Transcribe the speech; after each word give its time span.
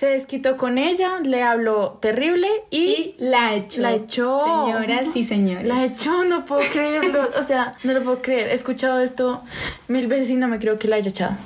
Se 0.00 0.06
desquitó 0.06 0.56
con 0.56 0.78
ella, 0.78 1.20
le 1.22 1.42
habló 1.42 1.98
terrible 2.00 2.48
y, 2.70 2.78
Y 2.78 3.16
la 3.18 3.54
echó. 3.54 3.82
La 3.82 3.92
echó. 3.92 4.38
Señoras 4.38 5.14
y 5.14 5.24
señores. 5.24 5.66
la 5.66 5.84
echó, 5.84 6.24
no 6.24 6.46
puedo 6.46 6.62
creerlo. 6.72 7.28
O 7.38 7.42
sea, 7.42 7.72
no 7.84 7.92
lo 7.92 8.02
puedo 8.02 8.22
creer. 8.22 8.48
He 8.48 8.54
escuchado 8.54 9.00
esto 9.00 9.42
mil 9.88 10.06
veces 10.06 10.30
y 10.30 10.36
no 10.36 10.48
me 10.48 10.58
creo 10.58 10.78
que 10.78 10.88
la 10.88 10.96
haya 10.96 11.10
echado. 11.10 11.36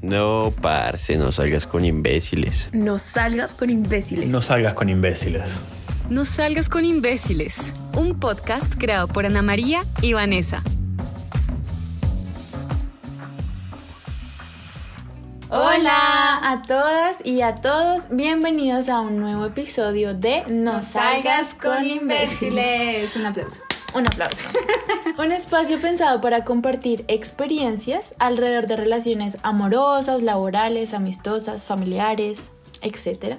No, 0.00 0.54
parce, 0.62 1.18
no 1.18 1.32
salgas 1.32 1.66
con 1.66 1.84
imbéciles. 1.84 2.70
No 2.72 2.98
salgas 2.98 3.54
con 3.54 3.68
imbéciles. 3.68 4.30
No 4.30 4.40
salgas 4.40 4.72
con 4.72 4.88
imbéciles. 4.88 5.60
No 6.08 6.24
salgas 6.24 6.70
con 6.70 6.86
imbéciles. 6.86 7.74
Un 7.94 8.18
podcast 8.18 8.72
creado 8.78 9.06
por 9.06 9.26
Ana 9.26 9.42
María 9.42 9.84
y 10.00 10.14
Vanessa. 10.14 10.62
Hola 15.52 16.48
a 16.48 16.62
todas 16.62 17.26
y 17.26 17.40
a 17.40 17.56
todos, 17.56 18.06
bienvenidos 18.10 18.88
a 18.88 19.00
un 19.00 19.18
nuevo 19.18 19.46
episodio 19.46 20.14
de 20.14 20.44
No, 20.48 20.74
No 20.74 20.82
salgas 20.82 21.54
con 21.54 21.84
imbéciles. 21.84 23.16
Un 23.16 23.26
aplauso. 23.26 23.60
Un 23.92 24.06
aplauso. 24.06 24.48
un 25.18 25.32
espacio 25.32 25.80
pensado 25.80 26.20
para 26.20 26.44
compartir 26.44 27.04
experiencias 27.08 28.14
alrededor 28.20 28.68
de 28.68 28.76
relaciones 28.76 29.38
amorosas, 29.42 30.22
laborales, 30.22 30.94
amistosas, 30.94 31.64
familiares, 31.64 32.52
etc. 32.80 33.38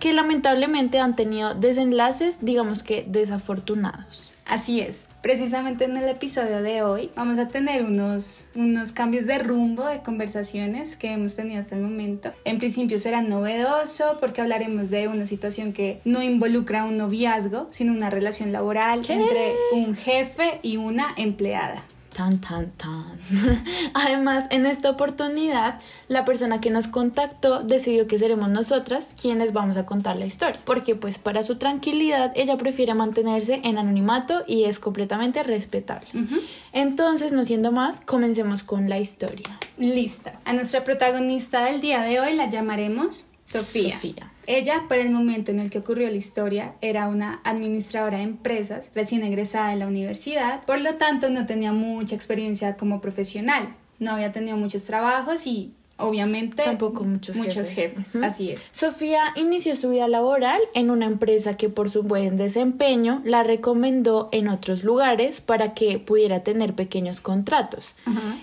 Que 0.00 0.12
lamentablemente 0.12 0.98
han 0.98 1.14
tenido 1.14 1.54
desenlaces, 1.54 2.38
digamos 2.40 2.82
que 2.82 3.04
desafortunados. 3.06 4.31
Así 4.46 4.80
es. 4.80 5.08
Precisamente 5.22 5.84
en 5.84 5.96
el 5.96 6.08
episodio 6.08 6.62
de 6.62 6.82
hoy 6.82 7.10
vamos 7.14 7.38
a 7.38 7.48
tener 7.48 7.84
unos, 7.84 8.46
unos 8.56 8.92
cambios 8.92 9.26
de 9.26 9.38
rumbo 9.38 9.86
de 9.86 10.02
conversaciones 10.02 10.96
que 10.96 11.12
hemos 11.12 11.36
tenido 11.36 11.60
hasta 11.60 11.76
el 11.76 11.82
momento. 11.82 12.32
En 12.44 12.58
principio 12.58 12.98
será 12.98 13.22
novedoso 13.22 14.18
porque 14.20 14.40
hablaremos 14.40 14.90
de 14.90 15.06
una 15.06 15.26
situación 15.26 15.72
que 15.72 16.00
no 16.04 16.22
involucra 16.22 16.84
un 16.84 16.96
noviazgo, 16.96 17.68
sino 17.70 17.92
una 17.92 18.10
relación 18.10 18.50
laboral 18.52 19.00
entre 19.08 19.54
un 19.72 19.94
jefe 19.94 20.58
y 20.62 20.76
una 20.76 21.14
empleada. 21.16 21.84
Tan, 22.14 22.40
tan, 22.40 22.70
tan. 22.72 23.18
Además, 23.94 24.44
en 24.50 24.66
esta 24.66 24.90
oportunidad, 24.90 25.80
la 26.08 26.24
persona 26.24 26.60
que 26.60 26.70
nos 26.70 26.88
contactó 26.88 27.62
decidió 27.62 28.06
que 28.06 28.18
seremos 28.18 28.50
nosotras 28.50 29.14
quienes 29.20 29.52
vamos 29.52 29.76
a 29.78 29.86
contar 29.86 30.16
la 30.16 30.26
historia, 30.26 30.60
porque 30.64 30.94
pues 30.94 31.18
para 31.18 31.42
su 31.42 31.56
tranquilidad 31.56 32.32
ella 32.34 32.58
prefiere 32.58 32.92
mantenerse 32.94 33.60
en 33.64 33.78
anonimato 33.78 34.42
y 34.46 34.64
es 34.64 34.78
completamente 34.78 35.42
respetable. 35.42 36.06
Entonces, 36.72 37.32
no 37.32 37.44
siendo 37.44 37.72
más, 37.72 38.00
comencemos 38.00 38.62
con 38.62 38.88
la 38.88 38.98
historia. 38.98 39.46
Lista. 39.78 40.38
A 40.44 40.52
nuestra 40.52 40.84
protagonista 40.84 41.64
del 41.64 41.80
día 41.80 42.02
de 42.02 42.20
hoy 42.20 42.34
la 42.34 42.50
llamaremos 42.50 43.24
Sofía. 43.52 44.00
Ella, 44.46 44.84
por 44.88 44.98
el 44.98 45.10
momento 45.10 45.50
en 45.50 45.60
el 45.60 45.70
que 45.70 45.78
ocurrió 45.78 46.08
la 46.08 46.16
historia, 46.16 46.74
era 46.80 47.08
una 47.08 47.40
administradora 47.44 48.16
de 48.16 48.24
empresas, 48.24 48.90
recién 48.94 49.22
egresada 49.22 49.70
de 49.70 49.76
la 49.76 49.86
universidad, 49.86 50.64
por 50.64 50.80
lo 50.80 50.94
tanto 50.94 51.28
no 51.28 51.44
tenía 51.44 51.72
mucha 51.72 52.14
experiencia 52.14 52.76
como 52.76 53.00
profesional. 53.00 53.74
No 53.98 54.12
había 54.12 54.32
tenido 54.32 54.56
muchos 54.56 54.84
trabajos 54.84 55.46
y 55.46 55.74
obviamente 55.98 56.62
Tampoco 56.64 57.04
muchos 57.04 57.36
jefes. 57.36 57.70
jefes. 57.70 58.16
Así 58.16 58.50
es. 58.50 58.60
Sofía 58.72 59.32
inició 59.36 59.76
su 59.76 59.90
vida 59.90 60.08
laboral 60.08 60.60
en 60.74 60.90
una 60.90 61.06
empresa 61.06 61.56
que 61.56 61.68
por 61.68 61.90
su 61.90 62.02
buen 62.02 62.36
desempeño 62.36 63.22
la 63.24 63.42
recomendó 63.42 64.28
en 64.32 64.48
otros 64.48 64.84
lugares 64.84 65.40
para 65.40 65.74
que 65.74 65.98
pudiera 65.98 66.40
tener 66.40 66.74
pequeños 66.74 67.20
contratos. 67.20 67.94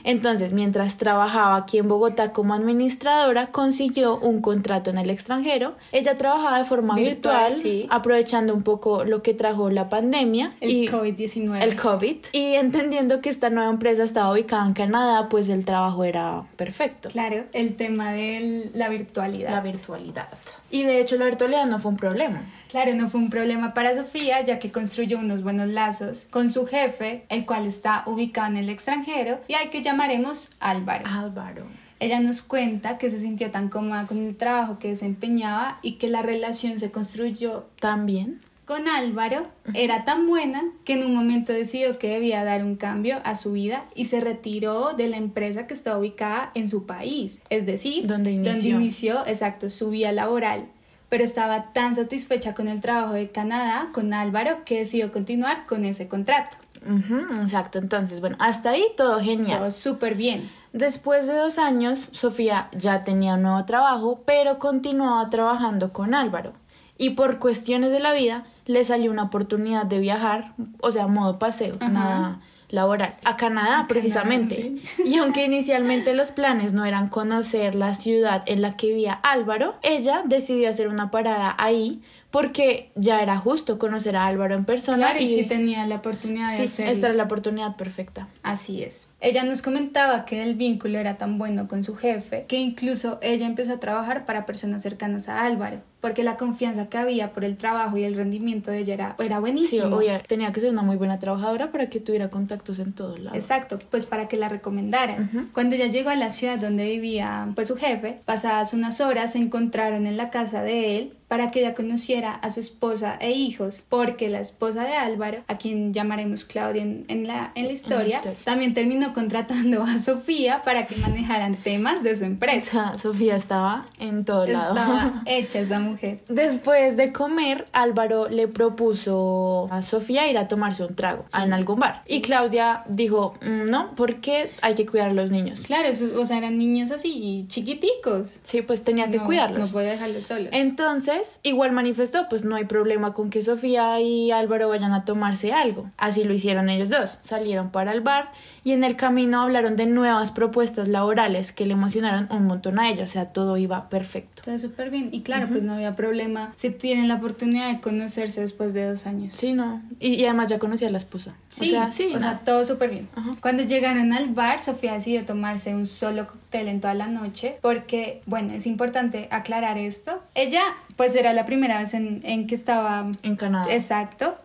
Entonces, 0.03 0.53
mientras 0.53 0.97
trabajaba 0.97 1.55
aquí 1.55 1.77
en 1.77 1.87
Bogotá 1.87 2.31
como 2.33 2.53
administradora, 2.53 3.47
consiguió 3.47 4.17
un 4.19 4.41
contrato 4.41 4.89
en 4.89 4.97
el 4.97 5.09
extranjero. 5.09 5.75
Ella 5.91 6.17
trabajaba 6.17 6.59
de 6.59 6.65
forma 6.65 6.95
Virtual, 6.95 7.51
virtual, 7.53 7.55
sí. 7.55 7.87
aprovechando 7.89 8.53
un 8.53 8.63
poco 8.63 9.03
lo 9.03 9.21
que 9.21 9.33
trajo 9.33 9.69
la 9.69 9.89
pandemia 9.89 10.55
El 10.61 10.69
y 10.71 10.87
COVID-19. 10.87 11.61
el 11.61 11.75
COVID. 11.75 12.17
Y 12.33 12.53
entendiendo 12.55 13.21
que 13.21 13.29
esta 13.29 13.49
nueva 13.49 13.69
empresa 13.69 14.03
estaba 14.03 14.31
ubicada 14.31 14.65
en 14.65 14.73
Canadá, 14.73 15.29
pues 15.29 15.49
el 15.49 15.65
trabajo 15.65 16.03
era 16.03 16.43
perfecto. 16.55 17.09
Claro, 17.09 17.38
el 17.53 17.75
tema 17.75 18.11
de 18.11 18.71
la 18.73 18.89
virtualidad. 18.89 19.51
La 19.51 19.61
virtualidad. 19.61 20.29
Y 20.69 20.83
de 20.83 20.99
hecho 20.99 21.17
la 21.17 21.25
virtualidad 21.25 21.65
no 21.65 21.79
fue 21.79 21.91
un 21.91 21.97
problema. 21.97 22.43
Claro, 22.69 22.93
no 22.93 23.09
fue 23.09 23.19
un 23.19 23.29
problema 23.29 23.73
para 23.73 23.95
Sofía, 23.95 24.41
ya 24.41 24.59
que 24.59 24.71
construyó 24.71 25.17
unos 25.17 25.41
buenos 25.41 25.69
lazos 25.69 26.27
con 26.29 26.49
su 26.49 26.67
jefe, 26.67 27.25
el 27.29 27.45
cual 27.45 27.65
está 27.65 28.03
ubicado 28.05 28.49
en 28.49 28.57
el 28.57 28.69
extranjero 28.69 29.39
y 29.47 29.55
al 29.55 29.69
que 29.69 29.81
llamaremos 29.81 30.49
Álvaro. 30.59 31.05
Álvaro. 31.07 31.65
Ella 31.99 32.19
nos 32.21 32.41
cuenta 32.41 32.97
que 32.97 33.09
se 33.09 33.19
sintió 33.19 33.51
tan 33.51 33.69
cómoda 33.69 34.05
con 34.05 34.25
el 34.25 34.35
trabajo 34.35 34.79
que 34.79 34.89
desempeñaba 34.89 35.79
y 35.81 35.93
que 35.93 36.09
la 36.09 36.21
relación 36.21 36.79
se 36.79 36.91
construyó 36.91 37.67
También. 37.79 38.39
Con 38.69 38.87
Álvaro 38.87 39.47
era 39.73 40.03
tan 40.03 40.27
buena 40.27 40.63
que 40.85 40.93
en 40.93 41.03
un 41.03 41.15
momento 41.15 41.51
decidió 41.51 41.97
que 41.97 42.09
debía 42.09 42.43
dar 42.43 42.63
un 42.63 42.75
cambio 42.75 43.19
a 43.23 43.33
su 43.33 43.53
vida 43.53 43.85
y 43.95 44.05
se 44.05 44.21
retiró 44.21 44.93
de 44.93 45.07
la 45.07 45.17
empresa 45.17 45.65
que 45.65 45.73
estaba 45.73 45.97
ubicada 45.97 46.51
en 46.53 46.69
su 46.69 46.85
país, 46.85 47.41
es 47.49 47.65
decir, 47.65 48.05
Donde 48.05 48.29
inició. 48.31 48.75
inició, 48.75 49.25
exacto, 49.25 49.71
su 49.71 49.89
vida 49.89 50.11
laboral. 50.11 50.67
Pero 51.09 51.23
estaba 51.23 51.73
tan 51.73 51.95
satisfecha 51.95 52.53
con 52.53 52.67
el 52.67 52.79
trabajo 52.79 53.13
de 53.13 53.31
Canadá, 53.31 53.89
con 53.91 54.13
Álvaro, 54.13 54.63
que 54.65 54.77
decidió 54.77 55.11
continuar 55.11 55.65
con 55.65 55.83
ese 55.83 56.07
contrato. 56.07 56.55
Ujú, 56.85 57.41
exacto. 57.41 57.79
Entonces, 57.79 58.21
bueno, 58.21 58.35
hasta 58.39 58.69
ahí 58.69 58.83
todo 58.95 59.19
genial. 59.19 59.57
Todo 59.57 59.71
súper 59.71 60.13
bien. 60.13 60.47
Después 60.73 61.25
de 61.25 61.33
dos 61.33 61.57
años, 61.57 62.09
Sofía 62.11 62.69
ya 62.77 63.03
tenía 63.03 63.33
un 63.33 63.41
nuevo 63.41 63.65
trabajo, 63.65 64.21
pero 64.27 64.59
continuaba 64.59 65.27
trabajando 65.31 65.91
con 65.91 66.13
Álvaro. 66.13 66.53
Y 67.01 67.11
por 67.11 67.39
cuestiones 67.39 67.91
de 67.91 68.01
la 68.01 68.13
vida, 68.13 68.45
le 68.69 68.83
salió 68.83 69.09
una 69.09 69.23
oportunidad 69.23 69.87
de 69.87 69.97
viajar, 69.97 70.53
o 70.79 70.91
sea, 70.91 71.07
modo 71.07 71.39
paseo, 71.39 71.75
nada 71.79 72.39
laboral, 72.69 73.15
a 73.23 73.35
Canadá 73.35 73.85
precisamente. 73.87 74.75
Y 75.03 75.17
aunque 75.17 75.43
inicialmente 75.43 76.13
los 76.13 76.31
planes 76.31 76.71
no 76.71 76.85
eran 76.85 77.07
conocer 77.07 77.73
la 77.73 77.95
ciudad 77.95 78.43
en 78.45 78.61
la 78.61 78.77
que 78.77 78.89
vivía 78.89 79.13
Álvaro, 79.13 79.73
ella 79.81 80.21
decidió 80.23 80.69
hacer 80.69 80.87
una 80.87 81.09
parada 81.09 81.55
ahí 81.57 82.03
porque 82.29 82.91
ya 82.93 83.23
era 83.23 83.37
justo 83.37 83.79
conocer 83.79 84.15
a 84.15 84.27
Álvaro 84.27 84.53
en 84.53 84.65
persona. 84.65 84.97
Claro, 84.97 85.19
y 85.19 85.27
sí 85.27 85.45
tenía 85.45 85.87
la 85.87 85.95
oportunidad 85.95 86.51
de 86.51 86.57
sí, 86.57 86.63
hacerlo. 86.63 86.91
esta 86.91 87.07
era 87.07 87.15
la 87.15 87.23
oportunidad 87.23 87.75
perfecta. 87.75 88.27
Así 88.43 88.83
es. 88.83 89.09
Ella 89.19 89.43
nos 89.43 89.63
comentaba 89.63 90.25
que 90.25 90.43
el 90.43 90.53
vínculo 90.53 90.99
era 90.99 91.17
tan 91.17 91.39
bueno 91.39 91.67
con 91.67 91.83
su 91.83 91.95
jefe 91.95 92.43
que 92.47 92.57
incluso 92.57 93.17
ella 93.23 93.47
empezó 93.47 93.73
a 93.73 93.79
trabajar 93.79 94.25
para 94.25 94.45
personas 94.45 94.83
cercanas 94.83 95.27
a 95.27 95.43
Álvaro, 95.43 95.81
porque 96.01 96.23
la 96.23 96.37
confianza 96.37 96.87
que 96.87 96.97
había 96.97 97.33
por 97.33 97.43
el 97.43 97.57
trabajo 97.57 97.97
y 97.97 98.03
el 98.03 98.15
rendimiento 98.15 98.71
de 98.71 98.79
ella 98.79 98.93
era, 98.93 99.15
era 99.19 99.35
Sí, 99.35 99.41
buenísimo. 99.41 99.95
oye, 99.97 100.19
tenía 100.27 100.51
que 100.53 100.59
ser 100.61 100.69
una 100.71 100.81
muy 100.81 100.95
buena 100.95 101.19
trabajadora 101.19 101.71
para 101.71 101.89
que 101.89 101.99
tuviera 101.99 102.29
contactos 102.29 102.79
en 102.79 102.93
todos 102.93 103.19
lados. 103.19 103.35
Exacto, 103.37 103.79
pues 103.91 104.05
para 104.05 104.27
que 104.27 104.37
la 104.37 104.47
recomendaran. 104.49 105.49
Cuando 105.53 105.75
ella 105.75 105.87
llegó 105.87 106.09
a 106.09 106.15
la 106.15 106.29
ciudad 106.29 106.57
donde 106.57 106.85
vivía 106.85 107.49
pues 107.55 107.67
su 107.67 107.75
jefe, 107.75 108.19
pasadas 108.25 108.73
unas 108.73 109.01
horas 109.01 109.33
se 109.33 109.39
encontraron 109.39 110.07
en 110.07 110.15
la 110.17 110.29
casa 110.29 110.63
de 110.63 110.97
él 110.97 111.13
para 111.29 111.51
que 111.51 111.59
ella 111.61 111.73
conociera 111.73 112.33
a 112.33 112.49
su 112.49 112.59
esposa 112.59 113.15
e 113.21 113.31
hijos, 113.31 113.85
porque 113.87 114.27
la 114.27 114.41
esposa 114.41 114.83
de 114.83 114.95
Álvaro, 114.95 115.43
a 115.47 115.57
quien 115.57 115.93
llamaremos 115.93 116.43
Claudia 116.43 116.81
en, 116.81 117.05
en 117.07 117.25
la, 117.27 117.51
en 117.55 117.67
la 117.67 117.71
historia, 117.71 118.17
historia. 118.17 118.37
también 118.43 118.73
terminó 118.73 119.13
contratando 119.13 119.83
a 119.83 119.99
Sofía 119.99 120.63
para 120.63 120.85
que 120.87 120.97
manejaran 120.97 121.55
temas 121.55 122.03
de 122.03 122.15
su 122.17 122.23
O 122.23 122.27
empresa. 122.27 122.71
sea, 122.93 122.99
Sofía 122.99 123.37
estaba 123.37 123.85
en 123.99 124.25
todo 124.25 124.45
lado. 124.47 124.75
Estaba 124.75 125.23
hecha 125.25 125.59
esa 125.59 125.79
mujer. 125.79 126.19
Después 126.27 126.97
de 126.97 127.13
comer, 127.13 127.67
Álvaro 127.71 128.27
le 128.27 128.47
propuso 128.47 129.67
a 129.71 129.81
Sofía 129.81 130.27
ir 130.29 130.37
a 130.37 130.47
tomarse 130.47 130.83
un 130.83 130.95
trago 130.95 131.25
en 131.39 131.53
algún 131.53 131.79
bar. 131.79 132.01
Y 132.07 132.21
Claudia 132.21 132.83
dijo, 132.87 133.35
"Mm, 133.41 133.69
no, 133.69 133.93
porque 133.95 134.49
hay 134.61 134.75
que 134.75 134.85
cuidar 134.85 135.09
a 135.11 135.13
los 135.13 135.29
niños. 135.31 135.61
Claro, 135.61 135.89
o 136.17 136.25
sea, 136.25 136.37
eran 136.37 136.57
niños 136.57 136.91
así 136.91 137.45
chiquiticos. 137.47 138.39
Sí, 138.43 138.61
pues 138.61 138.83
tenía 138.83 139.09
que 139.09 139.17
No- 139.17 139.25
cuidarlos. 139.25 139.59
No 139.59 139.67
podía 139.73 139.91
dejarlos 139.91 140.25
solos. 140.25 140.49
Entonces, 140.53 141.18
igual 141.43 141.71
manifestó, 141.71 142.27
pues 142.29 142.45
no 142.45 142.55
hay 142.55 142.65
problema 142.65 143.13
con 143.13 143.29
que 143.29 143.43
Sofía 143.43 143.99
y 143.99 144.31
Álvaro 144.31 144.69
vayan 144.69 144.93
a 144.93 145.05
tomarse 145.05 145.53
algo. 145.53 145.89
Así 145.97 146.23
lo 146.23 146.33
hicieron 146.33 146.69
ellos 146.69 146.89
dos. 146.89 147.19
Salieron 147.23 147.69
para 147.69 147.91
el 147.91 148.01
bar 148.01 148.31
y 148.63 148.71
en 148.71 148.83
el 148.83 148.95
camino 148.95 149.41
hablaron 149.41 149.75
de 149.75 149.85
nuevas 149.85 150.31
propuestas 150.31 150.87
laborales 150.87 151.51
que 151.51 151.65
le 151.65 151.73
emocionaron 151.73 152.27
un 152.31 152.45
montón 152.45 152.79
a 152.79 152.89
ella. 152.89 153.03
O 153.03 153.07
sea, 153.07 153.27
todo 153.27 153.57
iba 153.57 153.89
perfecto. 153.89 154.41
Todo 154.43 154.57
súper 154.57 154.89
bien. 154.89 155.09
Y 155.11 155.21
claro, 155.21 155.47
pues 155.49 155.63
no 155.63 155.73
había 155.73 155.95
problema 155.95 156.53
si 156.55 156.69
tienen 156.69 157.07
la 157.07 157.15
oportunidad 157.15 157.71
de 157.71 157.79
conocerse 157.81 158.41
después 158.41 158.73
de 158.73 158.85
dos 158.85 159.05
años. 159.07 159.33
Sí, 159.33 159.53
no. 159.53 159.81
Y, 159.99 160.15
y 160.15 160.25
además 160.25 160.49
ya 160.49 160.59
conocía 160.59 160.87
a 160.87 160.91
la 160.91 160.97
esposa. 160.97 161.35
Sí, 161.49 161.67
o 161.67 161.69
sea, 161.71 161.91
sí. 161.91 162.07
o 162.07 162.19
sea, 162.19 162.33
nada. 162.33 162.41
todo 162.45 162.65
súper 162.65 162.89
bien. 162.89 163.09
Ajá. 163.15 163.35
Cuando 163.41 163.63
llegaron 163.63 164.13
al 164.13 164.29
bar, 164.29 164.61
Sofía 164.61 164.93
decidió 164.93 165.25
tomarse 165.25 165.73
un 165.75 165.85
solo 165.85 166.27
cóctel 166.27 166.67
en 166.67 166.81
toda 166.81 166.93
la 166.93 167.07
noche 167.07 167.57
porque, 167.61 168.21
bueno, 168.25 168.53
es 168.53 168.65
importante 168.65 169.27
aclarar 169.31 169.77
esto. 169.77 170.21
Ella, 170.35 170.61
pues 170.95 171.08
era 171.15 171.33
la 171.33 171.45
primera 171.45 171.79
vez 171.79 171.93
en, 171.93 172.21
en 172.23 172.47
que 172.47 172.55
estaba... 172.55 173.11
en 173.23 173.35
Canadá. 173.35 173.65
Exacto. 173.73 174.35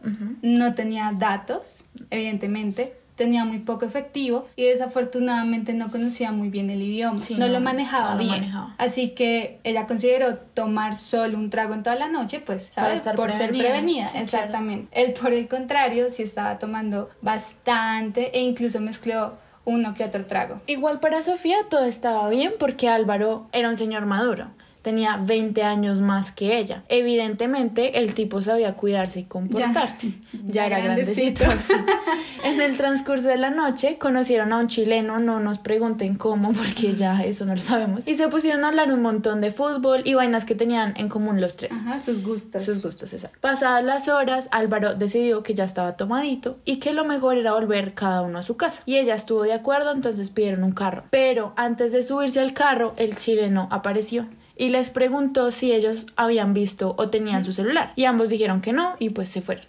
No 0.42 0.74
tenía 0.74 1.12
datos, 1.16 1.84
evidentemente. 2.10 2.96
tenía 3.16 3.44
muy 3.44 3.58
poco 3.60 3.84
efectivo 3.84 4.48
y 4.56 4.64
desafortunadamente 4.64 5.72
no 5.72 5.88
conocía 5.88 6.32
muy 6.32 6.48
bien 6.48 6.68
el 6.68 6.82
idioma, 6.82 7.20
Sí, 7.20 7.34
no, 7.36 7.46
no, 7.46 7.52
lo 7.52 7.60
manejaba 7.60 8.10
no 8.10 8.16
lo 8.16 8.18
bien. 8.24 8.30
manejaba. 8.40 8.74
Así 8.78 9.10
que 9.10 9.60
ella 9.62 9.86
consideró 9.86 10.36
tomar 10.36 10.96
solo 10.96 11.38
un 11.38 11.48
trago 11.48 11.74
en 11.74 11.84
toda 11.84 11.94
la 11.94 12.08
noche, 12.08 12.40
pues, 12.40 12.70
Para 12.74 12.88
¿sabes? 12.88 12.98
estar 12.98 13.14
por 13.14 13.30
ser 13.30 13.50
prevenida. 13.50 14.06
Sí, 14.06 14.10
claro. 14.12 14.24
exactamente. 14.24 15.00
Él, 15.00 15.12
por 15.14 15.32
el 15.32 15.46
contrario, 15.46 16.10
sí 16.10 16.24
estaba 16.24 16.58
tomando 16.58 17.08
bastante 17.22 18.36
e 18.36 18.42
incluso 18.42 18.80
mezcló 18.80 19.34
uno 19.64 19.94
que 19.94 20.04
otro 20.04 20.26
trago. 20.26 20.60
Igual 20.66 20.98
para 21.00 21.22
Sofía 21.22 21.56
todo 21.70 21.84
estaba 21.84 22.28
bien 22.28 22.52
porque 22.58 22.88
Álvaro 22.88 23.46
era 23.52 23.68
un 23.70 23.76
señor 23.78 24.06
maduro. 24.06 24.48
Tenía 24.84 25.16
20 25.16 25.62
años 25.62 26.02
más 26.02 26.30
que 26.30 26.58
ella. 26.58 26.84
Evidentemente, 26.90 27.98
el 27.98 28.12
tipo 28.12 28.42
sabía 28.42 28.74
cuidarse 28.74 29.20
y 29.20 29.24
comportarse. 29.24 30.12
Ya, 30.34 30.40
ya 30.46 30.66
era 30.66 30.78
grandecito. 30.78 31.42
grandecito. 31.42 31.74
sí. 31.74 31.80
En 32.44 32.60
el 32.60 32.76
transcurso 32.76 33.28
de 33.28 33.38
la 33.38 33.48
noche 33.48 33.96
conocieron 33.96 34.52
a 34.52 34.58
un 34.58 34.68
chileno, 34.68 35.18
no 35.20 35.40
nos 35.40 35.58
pregunten 35.58 36.16
cómo 36.16 36.52
porque 36.52 36.94
ya 36.94 37.24
eso 37.24 37.46
no 37.46 37.54
lo 37.54 37.62
sabemos. 37.62 38.06
Y 38.06 38.16
se 38.16 38.28
pusieron 38.28 38.62
a 38.64 38.68
hablar 38.68 38.92
un 38.92 39.00
montón 39.00 39.40
de 39.40 39.52
fútbol 39.52 40.02
y 40.04 40.12
vainas 40.12 40.44
que 40.44 40.54
tenían 40.54 40.92
en 40.98 41.08
común 41.08 41.40
los 41.40 41.56
tres. 41.56 41.72
Ajá, 41.72 41.98
sus 41.98 42.22
gustos. 42.22 42.62
Sus 42.62 42.82
gustos, 42.82 43.14
exacto. 43.14 43.38
Pasadas 43.40 43.82
las 43.82 44.08
horas, 44.08 44.50
Álvaro 44.52 44.94
decidió 44.94 45.42
que 45.42 45.54
ya 45.54 45.64
estaba 45.64 45.96
tomadito 45.96 46.58
y 46.66 46.76
que 46.76 46.92
lo 46.92 47.06
mejor 47.06 47.38
era 47.38 47.54
volver 47.54 47.94
cada 47.94 48.20
uno 48.20 48.40
a 48.40 48.42
su 48.42 48.58
casa. 48.58 48.82
Y 48.84 48.96
ella 48.96 49.14
estuvo 49.14 49.44
de 49.44 49.54
acuerdo, 49.54 49.92
entonces 49.92 50.28
pidieron 50.28 50.62
un 50.62 50.72
carro. 50.72 51.04
Pero 51.08 51.54
antes 51.56 51.92
de 51.92 52.02
subirse 52.02 52.40
al 52.40 52.52
carro, 52.52 52.92
el 52.98 53.16
chileno 53.16 53.68
apareció 53.70 54.26
y 54.56 54.68
les 54.68 54.90
preguntó 54.90 55.50
si 55.50 55.72
ellos 55.72 56.06
habían 56.16 56.54
visto 56.54 56.94
o 56.98 57.10
tenían 57.10 57.44
su 57.44 57.52
celular. 57.52 57.92
Y 57.96 58.04
ambos 58.04 58.28
dijeron 58.28 58.60
que 58.60 58.72
no 58.72 58.94
y 58.98 59.10
pues 59.10 59.28
se 59.28 59.42
fueron. 59.42 59.64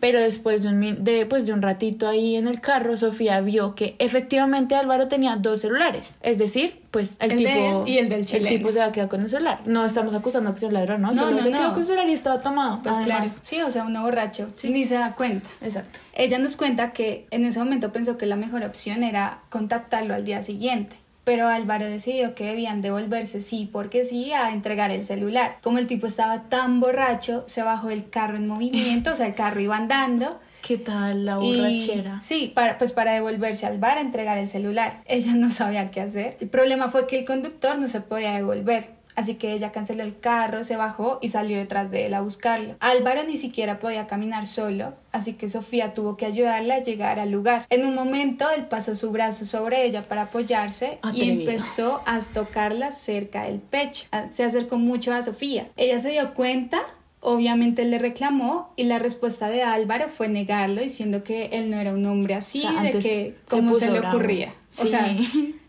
Pero 0.00 0.18
después 0.20 0.64
de 0.64 0.68
un, 0.70 1.04
de, 1.04 1.24
pues, 1.24 1.46
de 1.46 1.52
un 1.52 1.62
ratito 1.62 2.08
ahí 2.08 2.34
en 2.34 2.48
el 2.48 2.60
carro, 2.60 2.96
Sofía 2.96 3.40
vio 3.40 3.76
que 3.76 3.94
efectivamente 4.00 4.74
Álvaro 4.74 5.06
tenía 5.06 5.36
dos 5.36 5.60
celulares. 5.60 6.16
Es 6.20 6.38
decir, 6.38 6.80
pues 6.90 7.14
el, 7.20 7.30
El 7.30 7.38
tipo... 7.38 7.84
y 7.86 7.98
el 7.98 8.08
del 8.08 8.20
El 8.20 8.26
chileno. 8.26 8.48
tipo 8.48 8.72
se 8.72 8.80
había 8.82 8.92
quedado 8.92 9.08
con 9.08 9.20
el 9.20 9.30
celular. 9.30 9.60
No 9.64 9.86
estamos 9.86 10.14
acusando 10.14 10.52
que 10.52 10.58
sea 10.58 10.68
un 10.68 10.74
ladrón, 10.74 11.00
¿no? 11.00 11.12
No, 11.12 11.22
Solo 11.22 11.36
no, 11.36 11.42
se 11.44 11.50
no. 11.50 11.58
quedó 11.58 11.70
con 11.70 11.80
el 11.80 11.86
celular 11.86 12.08
y 12.08 12.12
estaba 12.12 12.40
tomado. 12.40 12.82
Pues 12.82 12.96
además. 12.96 13.18
claro, 13.20 13.32
sí, 13.40 13.62
o 13.62 13.70
sea, 13.70 13.84
uno 13.84 14.02
borracho, 14.02 14.48
ni 14.64 14.84
se 14.84 14.94
da 14.96 15.14
cuenta. 15.14 15.48
Exacto. 15.62 16.00
Ella 16.14 16.38
nos 16.38 16.56
cuenta 16.56 16.92
que 16.92 17.28
en 17.30 17.44
ese 17.44 17.60
momento 17.60 17.92
pensó 17.92 18.18
que 18.18 18.26
la 18.26 18.34
mejor 18.36 18.64
opción 18.64 19.04
era 19.04 19.42
contactarlo 19.48 20.14
al 20.14 20.24
día 20.24 20.42
siguiente. 20.42 20.96
Pero 21.26 21.48
Álvaro 21.48 21.86
decidió 21.86 22.36
que 22.36 22.44
debían 22.44 22.82
devolverse 22.82 23.42
sí 23.42 23.68
porque 23.72 24.04
sí 24.04 24.32
a 24.32 24.52
entregar 24.52 24.92
el 24.92 25.04
celular. 25.04 25.58
Como 25.60 25.78
el 25.78 25.88
tipo 25.88 26.06
estaba 26.06 26.44
tan 26.44 26.78
borracho, 26.78 27.42
se 27.48 27.64
bajó 27.64 27.88
del 27.88 28.08
carro 28.08 28.36
en 28.36 28.46
movimiento, 28.46 29.12
o 29.12 29.16
sea, 29.16 29.26
el 29.26 29.34
carro 29.34 29.58
iba 29.60 29.76
andando. 29.76 30.28
¿Qué 30.62 30.78
tal 30.78 31.26
la 31.26 31.38
y- 31.42 31.56
borrachera? 31.58 32.20
sí, 32.22 32.52
para, 32.54 32.78
pues 32.78 32.92
para 32.92 33.12
devolverse 33.12 33.66
al 33.66 33.78
bar 33.78 33.98
a 33.98 34.02
entregar 34.02 34.38
el 34.38 34.46
celular. 34.46 35.00
Ella 35.06 35.34
no 35.34 35.50
sabía 35.50 35.90
qué 35.90 36.00
hacer. 36.00 36.36
El 36.40 36.48
problema 36.48 36.88
fue 36.90 37.08
que 37.08 37.18
el 37.18 37.24
conductor 37.24 37.76
no 37.76 37.88
se 37.88 38.00
podía 38.00 38.32
devolver. 38.32 38.95
Así 39.16 39.34
que 39.34 39.52
ella 39.52 39.72
canceló 39.72 40.02
el 40.04 40.20
carro, 40.20 40.62
se 40.62 40.76
bajó 40.76 41.18
y 41.22 41.30
salió 41.30 41.58
detrás 41.58 41.90
de 41.90 42.06
él 42.06 42.14
a 42.14 42.20
buscarlo. 42.20 42.76
Álvaro 42.80 43.24
ni 43.24 43.36
siquiera 43.38 43.78
podía 43.80 44.06
caminar 44.06 44.46
solo, 44.46 44.92
así 45.10 45.32
que 45.32 45.48
Sofía 45.48 45.92
tuvo 45.94 46.16
que 46.16 46.26
ayudarla 46.26 46.76
a 46.76 46.82
llegar 46.82 47.18
al 47.18 47.30
lugar. 47.32 47.66
En 47.70 47.84
un 47.86 47.94
momento 47.94 48.46
él 48.54 48.66
pasó 48.66 48.94
su 48.94 49.10
brazo 49.10 49.44
sobre 49.46 49.84
ella 49.86 50.02
para 50.02 50.22
apoyarse 50.22 50.98
y 51.14 51.30
empezó 51.30 52.02
a 52.06 52.20
tocarla 52.20 52.92
cerca 52.92 53.44
del 53.44 53.58
pecho. 53.58 54.06
Ah, 54.12 54.26
Se 54.30 54.44
acercó 54.44 54.76
mucho 54.78 55.12
a 55.12 55.22
Sofía. 55.22 55.68
Ella 55.76 55.98
se 55.98 56.10
dio 56.10 56.34
cuenta 56.34 56.78
Obviamente 57.20 57.84
le 57.84 57.98
reclamó 57.98 58.72
y 58.76 58.84
la 58.84 59.00
respuesta 59.00 59.48
de 59.48 59.62
Álvaro 59.64 60.08
fue 60.08 60.28
negarlo 60.28 60.80
diciendo 60.80 61.24
que 61.24 61.46
él 61.46 61.70
no 61.70 61.80
era 61.80 61.92
un 61.92 62.06
hombre 62.06 62.34
así, 62.34 62.62
O 62.64 62.70
sea, 62.70 62.82
de 62.82 62.90
que 62.92 63.36
cómo 63.48 63.74
se, 63.74 63.90
le 63.90 63.98
bravo. 63.98 64.16
ocurría. 64.18 64.50
O 64.50 64.82
Sí. 64.82 64.86
sea, 64.88 65.16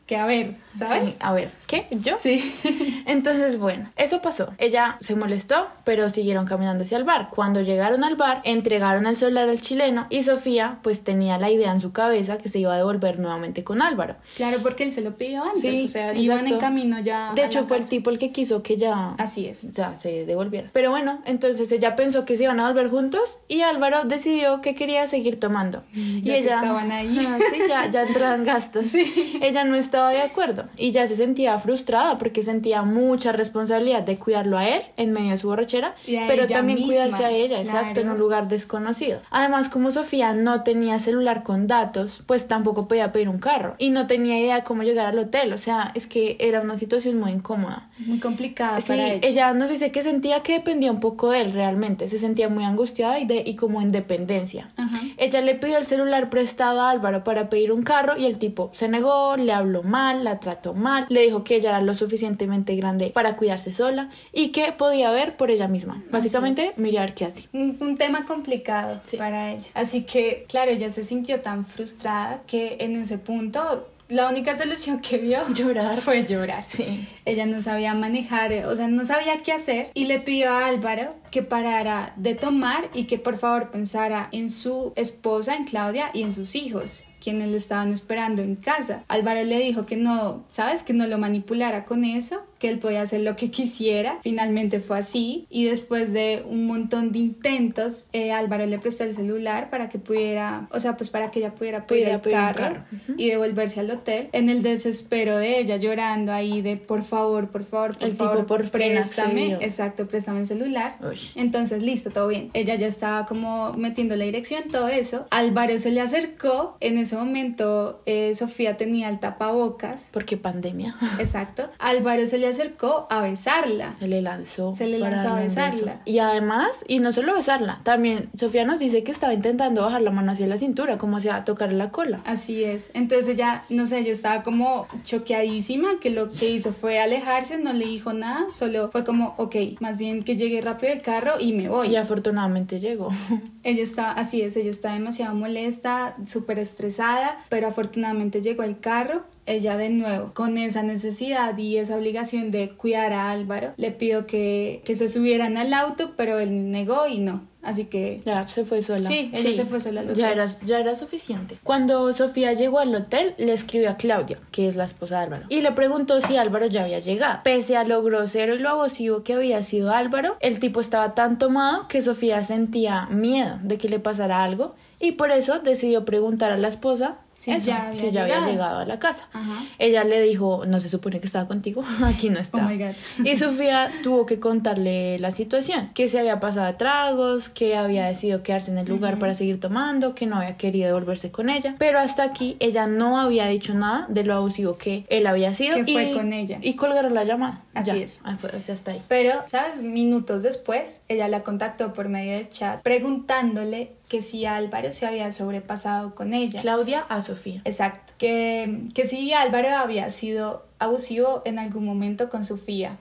que 0.06 0.18
a 0.18 0.26
ver, 0.28 0.56
¿sabes? 0.78 1.14
Sí, 1.14 1.18
a 1.22 1.34
ver, 1.34 1.52
¿qué? 1.68 1.88
¿Yo? 1.92 2.18
Sí. 2.20 2.54
Entonces, 3.06 3.58
bueno, 3.60 3.90
eso 3.96 4.22
pasó. 4.22 4.54
Ella 4.58 4.98
se 5.02 5.16
molestó, 5.16 5.68
pero 5.84 6.10
siguieron 6.10 6.46
caminando 6.46 6.84
hacia 6.84 6.98
el 6.98 7.04
bar. 7.04 7.30
Cuando 7.30 7.62
llegaron 7.62 8.04
al 8.04 8.16
bar, 8.16 8.42
entregaron 8.44 9.06
el 9.08 9.16
celular 9.16 9.50
al 9.50 9.62
chileno 9.62 10.08
y 10.10 10.24
Sofía 10.24 10.80
pues 10.82 11.04
tenía 11.04 11.38
la 11.38 11.50
idea 11.50 11.72
en 11.72 11.80
su 11.80 11.92
cabeza 11.92 12.38
que 12.38 12.50
se 12.50 12.60
iba 12.60 12.74
a 12.74 12.78
devolver 12.78 13.20
nuevamente 13.20 13.64
con 13.64 13.82
Álvaro. 13.82 14.16
Claro, 14.36 14.60
porque 14.62 14.84
él 14.84 14.92
se 14.92 15.02
lo 15.02 15.16
pidió 15.18 15.44
antes, 15.44 15.62
Sí, 15.62 15.86
o 15.86 15.88
sea, 15.88 16.14
iban 16.14 16.48
en 16.48 16.58
camino 16.60 17.00
ya. 17.00 17.34
De 17.34 17.46
hecho, 17.46 17.66
fue 17.66 17.78
el 17.78 17.88
tipo 17.88 18.10
el 18.10 18.18
que 18.18 18.32
quiso 18.32 18.64
que 18.64 18.78
ya 18.78 19.16
Así 19.18 19.46
es. 19.48 19.72
ya 19.72 19.96
se 19.96 20.26
devolviera. 20.26 20.70
Pero 20.74 20.92
bueno, 20.92 21.22
entonces 21.26 21.72
ella 21.72 21.96
pensó 21.96 22.26
que 22.26 22.38
se 22.38 22.44
iban 22.44 22.60
a 22.60 22.68
volver 22.68 22.90
juntos 22.90 23.40
y 23.48 23.62
Álvaro 23.62 24.04
decidió 24.06 24.62
que 24.62 24.76
quería 24.76 25.08
seguir 25.08 25.40
tomando. 25.40 25.84
y 25.94 26.22
Ya 26.22 26.34
que 26.34 26.40
ella 26.40 26.56
estaban 26.56 26.92
ahí. 26.92 27.18
Ah, 27.28 27.40
sí, 27.52 27.60
ya, 27.68 27.90
ya 27.92 28.04
entraban 28.04 28.44
gastos. 28.46 28.86
Ella 29.42 29.64
no 29.66 29.76
estaba 29.76 30.12
de 30.12 30.22
acuerdo 30.22 30.66
y 30.78 30.92
ya 30.92 31.08
se 31.08 31.16
sentía 31.16 31.58
frustrada 31.60 32.18
porque 32.18 32.44
sentía 32.44 32.84
mucha 32.84 33.32
responsabilidad 33.32 34.04
de 34.04 34.18
cuidarlo 34.18 34.58
a 34.58 34.68
él 34.68 34.82
en 34.98 35.14
medio 35.14 35.32
de 35.32 35.38
su 35.38 35.48
borrachera, 35.48 35.96
pero 36.28 36.48
también 36.48 36.80
misma, 36.80 36.94
cuidarse 36.94 37.26
a 37.26 37.32
ella, 37.32 37.62
exacto, 37.62 38.00
en 38.00 38.10
un 38.10 38.18
lugar 38.18 38.48
desconocido. 38.48 39.20
Además, 39.30 39.70
como 39.70 39.92
Sofía 39.92 40.34
no 40.34 40.64
tenía 40.64 41.00
celular 41.00 41.44
con 41.44 41.68
datos, 41.68 42.24
pues 42.26 42.48
tampoco 42.48 42.88
podía 42.88 43.12
pedir 43.12 43.30
un 43.30 43.40
carro 43.40 43.76
y 43.78 43.90
no 43.90 44.08
tenía 44.08 44.40
idea 44.40 44.64
cómo 44.64 44.84
llegar 44.84 45.06
al 45.08 45.20
hotel, 45.20 45.54
o 45.54 45.58
sea, 45.58 45.92
es 45.96 46.08
que 46.08 46.38
era 46.40 46.62
una 46.62 46.78
situación 46.78 47.20
muy 47.20 47.32
incómoda. 47.32 47.90
Muy 48.00 48.20
complicada 48.20 48.80
Sí, 48.82 48.90
para 48.90 49.14
ella. 49.14 49.28
ella 49.28 49.54
nos 49.54 49.70
dice 49.70 49.92
que 49.92 50.04
sentía 50.04 50.42
que 50.44 50.54
dependía 50.54 50.92
un 50.92 51.00
poco 51.00 51.32
de 51.32 51.42
él 51.42 51.54
realmente, 51.54 52.08
se 52.08 52.20
sentía 52.20 52.50
muy 52.50 52.64
angustiada 52.64 53.20
y, 53.20 53.26
de, 53.26 53.44
y 53.46 53.56
como 53.56 53.82
en 53.82 53.92
dependencia. 53.92 54.70
Ajá. 54.78 55.00
Ella 55.18 55.42
le 55.42 55.56
pidió 55.56 55.78
el 55.78 55.86
celular 55.86 56.30
prestado 56.30 56.82
a 56.82 56.90
Álvaro 56.92 57.24
para 57.24 57.50
pedir 57.50 57.72
un 57.72 57.84
carro 57.84 58.18
y 58.18 58.26
el 58.26 58.38
tipo 58.38 58.70
se 58.74 58.88
negó, 58.88 59.36
le 59.38 59.52
habló 59.54 59.84
mal, 59.84 60.24
la 60.24 60.40
trató 60.40 60.57
mal, 60.74 61.06
le 61.10 61.22
dijo 61.22 61.44
que 61.44 61.56
ella 61.56 61.70
era 61.70 61.82
lo 61.82 61.94
suficientemente 61.96 62.76
grande 62.76 63.10
para 63.10 63.36
cuidarse 63.36 63.74
sola 63.74 64.10
y 64.34 64.50
que 64.50 64.72
podía 64.72 65.12
ver 65.12 65.38
por 65.38 65.52
ella 65.52 65.68
misma. 65.68 66.04
Básicamente, 66.12 66.74
mirar 66.78 67.14
qué 67.14 67.26
hace. 67.26 67.48
un, 67.54 67.78
un 67.80 67.96
tema 67.98 68.26
complicado 68.26 69.00
Sí. 69.06 69.18
para 69.18 69.52
ella. 69.52 69.68
Así 69.74 70.04
que, 70.04 70.46
claro, 70.48 70.72
ella 70.72 70.90
se 70.90 71.04
sintió 71.04 71.42
tan 71.42 71.66
frustrada 71.66 72.42
que 72.48 72.78
en 72.80 72.96
ese 72.96 73.18
punto 73.18 73.88
la 74.10 74.30
única 74.30 74.56
solución 74.56 75.00
que 75.02 75.18
vio 75.18 75.40
Llorar. 75.54 75.98
fue 76.00 76.26
llorar. 76.26 76.64
Sí. 76.64 77.08
Ella 77.26 77.46
no 77.46 77.62
sabía 77.62 77.94
manejar, 77.94 78.54
eh, 78.54 78.66
o 78.66 78.74
sea, 78.74 78.88
no 78.88 79.04
sabía 79.04 79.38
qué 79.40 79.52
hacer 79.52 79.90
y 79.94 80.06
le 80.06 80.20
pidió 80.20 80.50
a 80.52 80.68
Álvaro 80.68 81.14
que 81.30 81.44
parara 81.44 82.14
de 82.16 82.34
tomar 82.34 82.90
y 82.94 83.04
que 83.04 83.18
por 83.20 83.38
favor 83.38 83.70
pensara 83.70 84.30
en 84.32 84.50
su 84.50 84.94
esposa, 84.96 85.56
en 85.58 85.66
Claudia 85.66 86.10
y 86.14 86.24
en 86.24 86.32
sus 86.34 86.56
hijos 86.56 87.04
quienes 87.28 87.50
le 87.50 87.58
estaban 87.58 87.92
esperando 87.92 88.42
en 88.42 88.56
casa. 88.56 89.04
Álvaro 89.10 89.44
le 89.44 89.60
dijo 89.60 89.86
que 89.86 89.98
no, 89.98 90.46
¿sabes? 90.48 90.84
Que 90.84 90.94
no 90.94 91.08
lo 91.08 91.18
manipulara 91.18 91.84
con 91.84 92.06
eso, 92.06 92.46
que 92.60 92.70
él 92.70 92.80
podía 92.80 93.02
hacer 93.02 93.22
lo 93.22 93.36
que 93.36 93.52
quisiera. 93.58 94.20
Finalmente 94.24 94.80
fue 94.80 95.00
así 95.00 95.48
y 95.50 95.66
después 95.66 96.14
de 96.14 96.44
un 96.48 96.66
montón 96.66 97.12
de 97.12 97.20
intentos, 97.20 98.10
eh, 98.14 98.32
Álvaro 98.32 98.66
le 98.66 98.80
prestó 98.80 99.04
el 99.04 99.14
celular 99.14 99.70
para 99.70 99.90
que 99.90 100.00
pudiera, 100.00 100.68
o 100.72 100.80
sea, 100.80 100.98
pues 100.98 101.10
para 101.10 101.32
que 101.32 101.40
ella 101.40 101.56
pudiera 101.56 101.86
pedir 101.86 102.10
el 102.10 102.22
carro, 102.22 102.58
carro. 102.60 102.84
y 103.18 103.30
devolverse 103.30 103.80
al 103.80 103.92
hotel. 103.92 104.30
En 104.32 104.50
el 104.50 104.62
desespero 104.64 105.38
de 105.38 105.60
ella 105.60 105.78
llorando 105.78 106.32
ahí 106.32 106.62
de 106.62 106.78
por 106.78 107.04
favor, 107.04 107.50
por 107.50 107.64
favor, 107.64 107.98
por 107.98 108.04
El 108.04 108.12
tipo 108.12 108.26
favor, 108.26 108.46
por 108.46 108.62
fin 108.62 108.72
préstame, 108.72 109.54
exacto, 109.62 110.08
préstame 110.08 110.40
el 110.40 110.46
celular. 110.46 110.96
Uy. 111.02 111.20
Entonces, 111.36 111.82
listo, 111.82 112.10
todo 112.12 112.28
bien. 112.28 112.50
Ella 112.54 112.76
ya 112.76 112.88
estaba 112.88 113.26
como 113.26 113.74
metiendo 113.74 114.16
la 114.16 114.26
dirección, 114.26 114.64
todo 114.72 114.88
eso. 114.88 115.28
Álvaro 115.30 115.78
se 115.80 115.92
le 115.92 116.02
acercó. 116.02 116.78
En 116.80 116.98
ese 116.98 117.16
momento, 117.16 118.02
eh, 118.06 118.34
Sofía 118.36 118.78
tenía 118.78 119.10
el 119.10 119.20
tapabocas. 119.20 120.10
Porque 120.12 120.38
pandemia. 120.38 120.96
Exacto. 121.20 121.70
Álvaro 121.80 122.26
se 122.28 122.38
le 122.38 122.47
acercó 122.48 123.08
a 123.10 123.22
besarla. 123.22 123.94
Se 124.00 124.08
le 124.08 124.22
lanzó. 124.22 124.74
Se 124.74 124.88
le 124.88 125.00
lanzó 125.00 125.30
a 125.30 125.40
besarla. 125.40 126.02
Y 126.06 126.20
además, 126.20 126.84
y 126.88 127.00
no 127.00 127.12
solo 127.12 127.34
besarla, 127.36 127.82
también 127.84 128.30
Sofía 128.36 128.66
nos 128.66 128.80
dice 128.80 129.04
que 129.04 129.12
estaba 129.12 129.34
intentando 129.34 129.82
bajar 129.82 130.02
la 130.02 130.12
mano 130.12 130.32
hacia 130.32 130.48
la 130.48 130.58
cintura, 130.58 130.98
como 130.98 131.18
hacia 131.18 131.44
tocar 131.44 131.72
la 131.72 131.92
cola. 131.92 132.20
Así 132.26 132.64
es. 132.64 132.92
Entonces 132.94 133.28
ella, 133.30 133.64
no 133.70 133.86
sé, 133.86 134.00
ella 134.00 134.12
estaba 134.12 134.44
como 134.44 134.88
choqueadísima, 135.04 136.00
que 136.00 136.10
lo 136.10 136.30
que 136.30 136.50
hizo 136.50 136.74
fue 136.74 137.00
alejarse, 137.00 137.58
no 137.58 137.74
le 137.74 137.86
dijo 137.86 138.14
nada, 138.14 138.48
solo 138.52 138.90
fue 138.92 139.04
como, 139.04 139.36
ok, 139.38 139.56
más 139.80 139.98
bien 139.98 140.24
que 140.24 140.36
llegue 140.36 140.62
rápido 140.62 140.94
el 140.94 141.02
carro 141.02 141.34
y 141.40 141.54
me 141.54 141.70
voy. 141.70 141.88
Y 141.88 141.96
afortunadamente 141.96 142.80
llegó. 142.80 143.10
Ella 143.64 143.84
está, 143.84 144.12
así 144.12 144.42
es, 144.42 144.56
ella 144.56 144.72
está 144.72 144.94
demasiado 144.94 145.36
molesta, 145.36 146.16
súper 146.26 146.60
estresada, 146.60 147.38
pero 147.50 147.68
afortunadamente 147.68 148.42
llegó 148.42 148.64
el 148.64 148.80
carro. 148.80 149.26
Ella 149.48 149.78
de 149.78 149.90
nuevo, 149.90 150.34
con 150.34 150.58
esa 150.58 150.84
necesidad 150.84 151.58
y 151.58 151.78
esa 151.78 151.96
obligación 151.96 152.52
de 152.52 152.70
cuidar 152.70 153.14
a 153.14 153.32
Álvaro, 153.32 153.74
le 153.78 153.92
pidió 153.92 154.28
que, 154.28 154.82
que 154.86 154.96
se 154.96 155.10
subieran 155.10 155.58
al 155.58 155.74
auto, 155.74 156.12
pero 156.18 156.38
él 156.40 156.70
negó 156.72 157.08
y 157.08 157.18
no. 157.20 157.48
Así 157.64 157.86
que 157.86 158.22
Ya 158.26 158.48
se 158.48 158.64
fue 158.64 158.82
sola. 158.82 159.08
Sí, 159.10 159.30
ella 159.34 159.54
se 159.54 159.66
fue 159.66 159.82
sola 159.82 160.00
al 160.02 160.14
Ya 160.14 160.28
hotel. 160.28 160.40
era, 160.40 160.48
ya 160.66 160.80
era 160.80 160.96
suficiente. 160.96 161.58
Cuando 161.64 162.14
Sofía 162.14 162.54
llegó 162.54 162.80
al 162.80 162.96
hotel, 162.96 163.34
le 163.38 163.52
escribió 163.52 163.90
a 163.90 163.98
Claudia, 163.98 164.40
que 164.52 164.68
es 164.70 164.76
la 164.78 164.86
esposa 164.86 165.18
de 165.18 165.24
Álvaro, 165.26 165.46
y 165.50 165.62
le 165.62 165.72
preguntó 165.74 166.22
si 166.22 166.38
Álvaro 166.38 166.68
ya 166.68 166.84
había 166.84 167.00
llegado. 167.00 167.40
Pese 167.44 167.76
a 167.76 167.84
lo 167.84 168.02
grosero 168.04 168.56
y 168.56 168.60
lo 168.60 168.70
abusivo 168.70 169.24
que 169.24 169.34
había 169.34 169.64
sido 169.64 169.92
Álvaro, 169.92 170.38
el 170.40 170.60
tipo 170.60 170.80
estaba 170.80 171.14
tan 171.14 171.38
tomado 171.38 171.88
que 171.90 172.02
Sofía 172.02 172.42
sentía 172.46 173.08
miedo 173.08 173.60
de 173.64 173.78
que 173.78 173.90
le 173.90 174.00
pasara 174.00 174.44
algo 174.44 174.76
y 175.00 175.14
por 175.14 175.32
eso 175.32 175.60
decidió 175.60 176.06
preguntar 176.06 176.52
a 176.54 176.58
la 176.58 176.70
esposa 176.70 177.18
Si 177.38 177.52
eso, 177.52 177.68
ya 177.68 177.88
había 177.88 178.00
si 178.00 178.12
ya 178.12 178.24
había 178.24 178.46
llegado. 178.48 178.80
a 178.80 178.86
la 178.86 178.98
casa. 179.00 179.28
Ajá. 179.32 179.64
Ella 179.78 180.04
le 180.04 180.20
dijo, 180.22 180.66
no 180.66 180.80
se 180.80 180.90
supone 180.90 181.20
que 181.20 181.28
estaba 181.28 181.48
contigo, 181.48 181.84
aquí 182.04 182.30
no 182.32 182.40
está. 182.40 182.66
Oh 182.66 182.70
God. 182.78 183.26
Y 183.26 183.38
Sofía 183.38 183.92
tuvo 184.04 184.26
que 184.26 184.40
contarle 184.40 185.20
la 185.20 185.32
situación, 185.32 185.92
que 185.94 186.10
se 186.10 186.20
había 186.20 186.40
pasado 186.40 186.66
a 186.66 186.78
tragos, 186.78 187.50
que 187.50 187.76
había 187.76 188.08
decidido 188.08 188.42
quedarse 188.42 188.72
en 188.72 188.80
el 188.80 188.88
lugar 188.88 189.20
para 189.20 189.36
seguir 189.36 189.60
tomando, 189.60 190.16
que 190.16 190.26
no 190.26 190.38
había 190.38 190.58
querido 190.58 190.88
devolverse 190.88 191.30
con 191.32 191.50
ella, 191.50 191.76
pero 191.78 192.00
hasta 192.00 192.24
aquí 192.24 192.58
ella 192.60 192.88
no 192.88 193.20
había 193.20 193.46
dicho 193.48 193.74
nada 193.76 194.06
de 194.10 194.24
lo 194.24 194.34
abusivo 194.34 194.78
que 194.78 195.06
él 195.10 195.28
había 195.28 195.54
sido 195.54 195.76
Que 195.76 195.92
y, 195.92 195.94
fue 195.94 196.14
con 196.14 196.34
ella. 196.34 196.58
y 196.62 196.74
colgaron 196.74 197.14
la 197.14 197.24
llamada. 197.24 197.62
Así 197.76 197.92
Ya. 197.92 197.98
es. 197.98 198.22
Fue- 198.40 198.50
o 198.56 198.60
sea, 198.60 198.74
hasta 198.74 198.92
ahí. 198.92 199.02
Pero, 199.08 199.32
¿sabes? 199.48 199.82
Minutos 199.84 200.42
después, 200.42 201.02
ella 201.08 201.28
la 201.28 201.44
contactó 201.44 201.94
por 201.94 202.10
medio 202.10 202.34
del 202.34 202.50
chat 202.50 202.82
preguntándole 202.82 203.92
que 204.08 204.22
si 204.22 204.46
Álvaro 204.46 204.92
se 204.92 205.06
había 205.06 205.32
sobrepasado 205.32 206.16
con 206.16 206.34
ella. 206.34 206.62
Claudia 206.62 207.06
a 207.10 207.22
Sofía. 207.22 207.62
Exacto. 207.66 208.14
Que, 208.18 208.84
que 208.94 209.06
si 209.06 209.34
Álvaro 209.34 209.70
había 209.70 210.10
sido 210.10 210.67
abusivo 210.80 211.42
en 211.46 211.60
algún 211.60 211.86
momento 211.86 212.30
con 212.30 212.44
Sofía. 212.44 212.98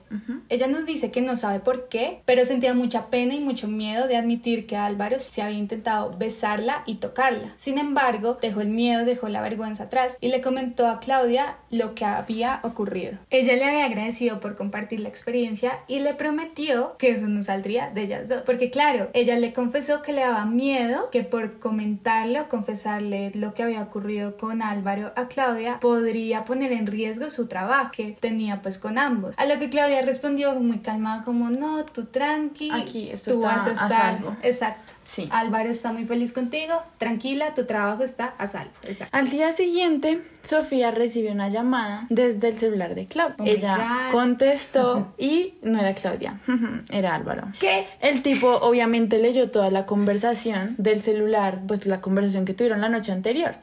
Ella 0.49 0.67
nos 0.67 0.85
dice 0.85 1.11
que 1.11 1.21
no 1.21 1.35
sabe 1.35 1.59
por 1.59 1.87
qué, 1.89 2.21
pero 2.25 2.45
sentía 2.45 2.73
mucha 2.73 3.07
pena 3.07 3.35
y 3.35 3.39
mucho 3.39 3.67
miedo 3.67 4.07
de 4.07 4.17
admitir 4.17 4.65
que 4.65 4.77
Álvaro 4.77 5.19
se 5.19 5.41
había 5.41 5.57
intentado 5.57 6.11
besarla 6.17 6.83
y 6.85 6.95
tocarla. 6.95 7.53
Sin 7.57 7.77
embargo, 7.77 8.37
dejó 8.41 8.61
el 8.61 8.69
miedo, 8.69 9.05
dejó 9.05 9.27
la 9.27 9.41
vergüenza 9.41 9.83
atrás 9.83 10.17
y 10.21 10.29
le 10.29 10.41
comentó 10.41 10.87
a 10.87 10.99
Claudia 10.99 11.57
lo 11.69 11.95
que 11.95 12.05
había 12.05 12.61
ocurrido. 12.63 13.19
Ella 13.29 13.55
le 13.55 13.65
había 13.65 13.85
agradecido 13.85 14.39
por 14.39 14.55
compartir 14.55 15.01
la 15.01 15.09
experiencia 15.09 15.79
y 15.87 15.99
le 15.99 16.13
prometió 16.13 16.95
que 16.97 17.11
eso 17.11 17.27
no 17.27 17.41
saldría 17.41 17.89
de 17.89 18.03
ellas 18.03 18.29
dos. 18.29 18.41
Porque 18.43 18.69
claro, 18.69 19.09
ella 19.13 19.37
le 19.37 19.53
confesó 19.53 20.01
que 20.01 20.13
le 20.13 20.21
daba 20.21 20.45
miedo 20.45 21.09
que 21.11 21.23
por 21.23 21.59
comentarlo, 21.59 22.49
confesarle 22.49 23.31
lo 23.33 23.53
que 23.53 23.63
había 23.63 23.81
ocurrido 23.81 24.37
con 24.37 24.61
Álvaro 24.61 25.11
a 25.15 25.27
Claudia, 25.27 25.79
podría 25.79 26.45
poner 26.45 26.71
en 26.71 26.87
riesgo 26.87 27.29
su 27.29 27.47
trabajo 27.47 27.66
que 27.91 28.17
tenía 28.19 28.61
pues 28.61 28.77
con 28.77 28.97
ambos. 28.97 29.35
A 29.37 29.45
lo 29.45 29.59
que 29.59 29.69
Claudia 29.69 30.01
respondió 30.01 30.55
muy 30.55 30.79
calmada 30.79 31.23
como 31.23 31.49
no, 31.49 31.85
tú 31.85 32.05
tranqui, 32.05 32.71
Aquí, 32.71 33.09
esto 33.09 33.31
tú 33.31 33.37
está 33.43 33.55
vas 33.55 33.65
a 33.65 33.69
a 33.69 33.73
estar 33.73 33.91
salvo". 33.91 34.35
Exacto. 34.41 34.93
Sí. 35.07 35.29
Álvaro 35.31 35.69
está 35.69 35.93
muy 35.93 36.05
feliz 36.05 36.33
contigo, 36.33 36.83
tranquila, 36.97 37.53
tu 37.53 37.65
trabajo 37.65 38.03
está 38.03 38.33
a 38.37 38.45
salvo. 38.45 38.71
Exacto. 38.85 39.17
Al 39.17 39.29
día 39.29 39.53
siguiente, 39.53 40.21
Sofía 40.41 40.91
recibió 40.91 41.31
una 41.31 41.47
llamada 41.47 42.05
desde 42.09 42.49
el 42.49 42.57
celular 42.57 42.93
de 42.93 43.07
Claudia. 43.07 43.35
Oh 43.39 43.45
Ella 43.45 44.09
contestó 44.11 45.13
y 45.17 45.53
no 45.61 45.79
era 45.79 45.93
Claudia, 45.93 46.41
era 46.91 47.15
Álvaro. 47.15 47.47
¿Qué? 47.57 47.87
El 48.01 48.21
tipo 48.21 48.57
obviamente 48.57 49.17
leyó 49.19 49.49
toda 49.49 49.71
la 49.71 49.85
conversación 49.85 50.75
del 50.77 51.01
celular, 51.01 51.61
pues 51.65 51.85
la 51.85 52.01
conversación 52.01 52.43
que 52.43 52.53
tuvieron 52.53 52.81
la 52.81 52.89
noche 52.89 53.13
anterior. 53.13 53.53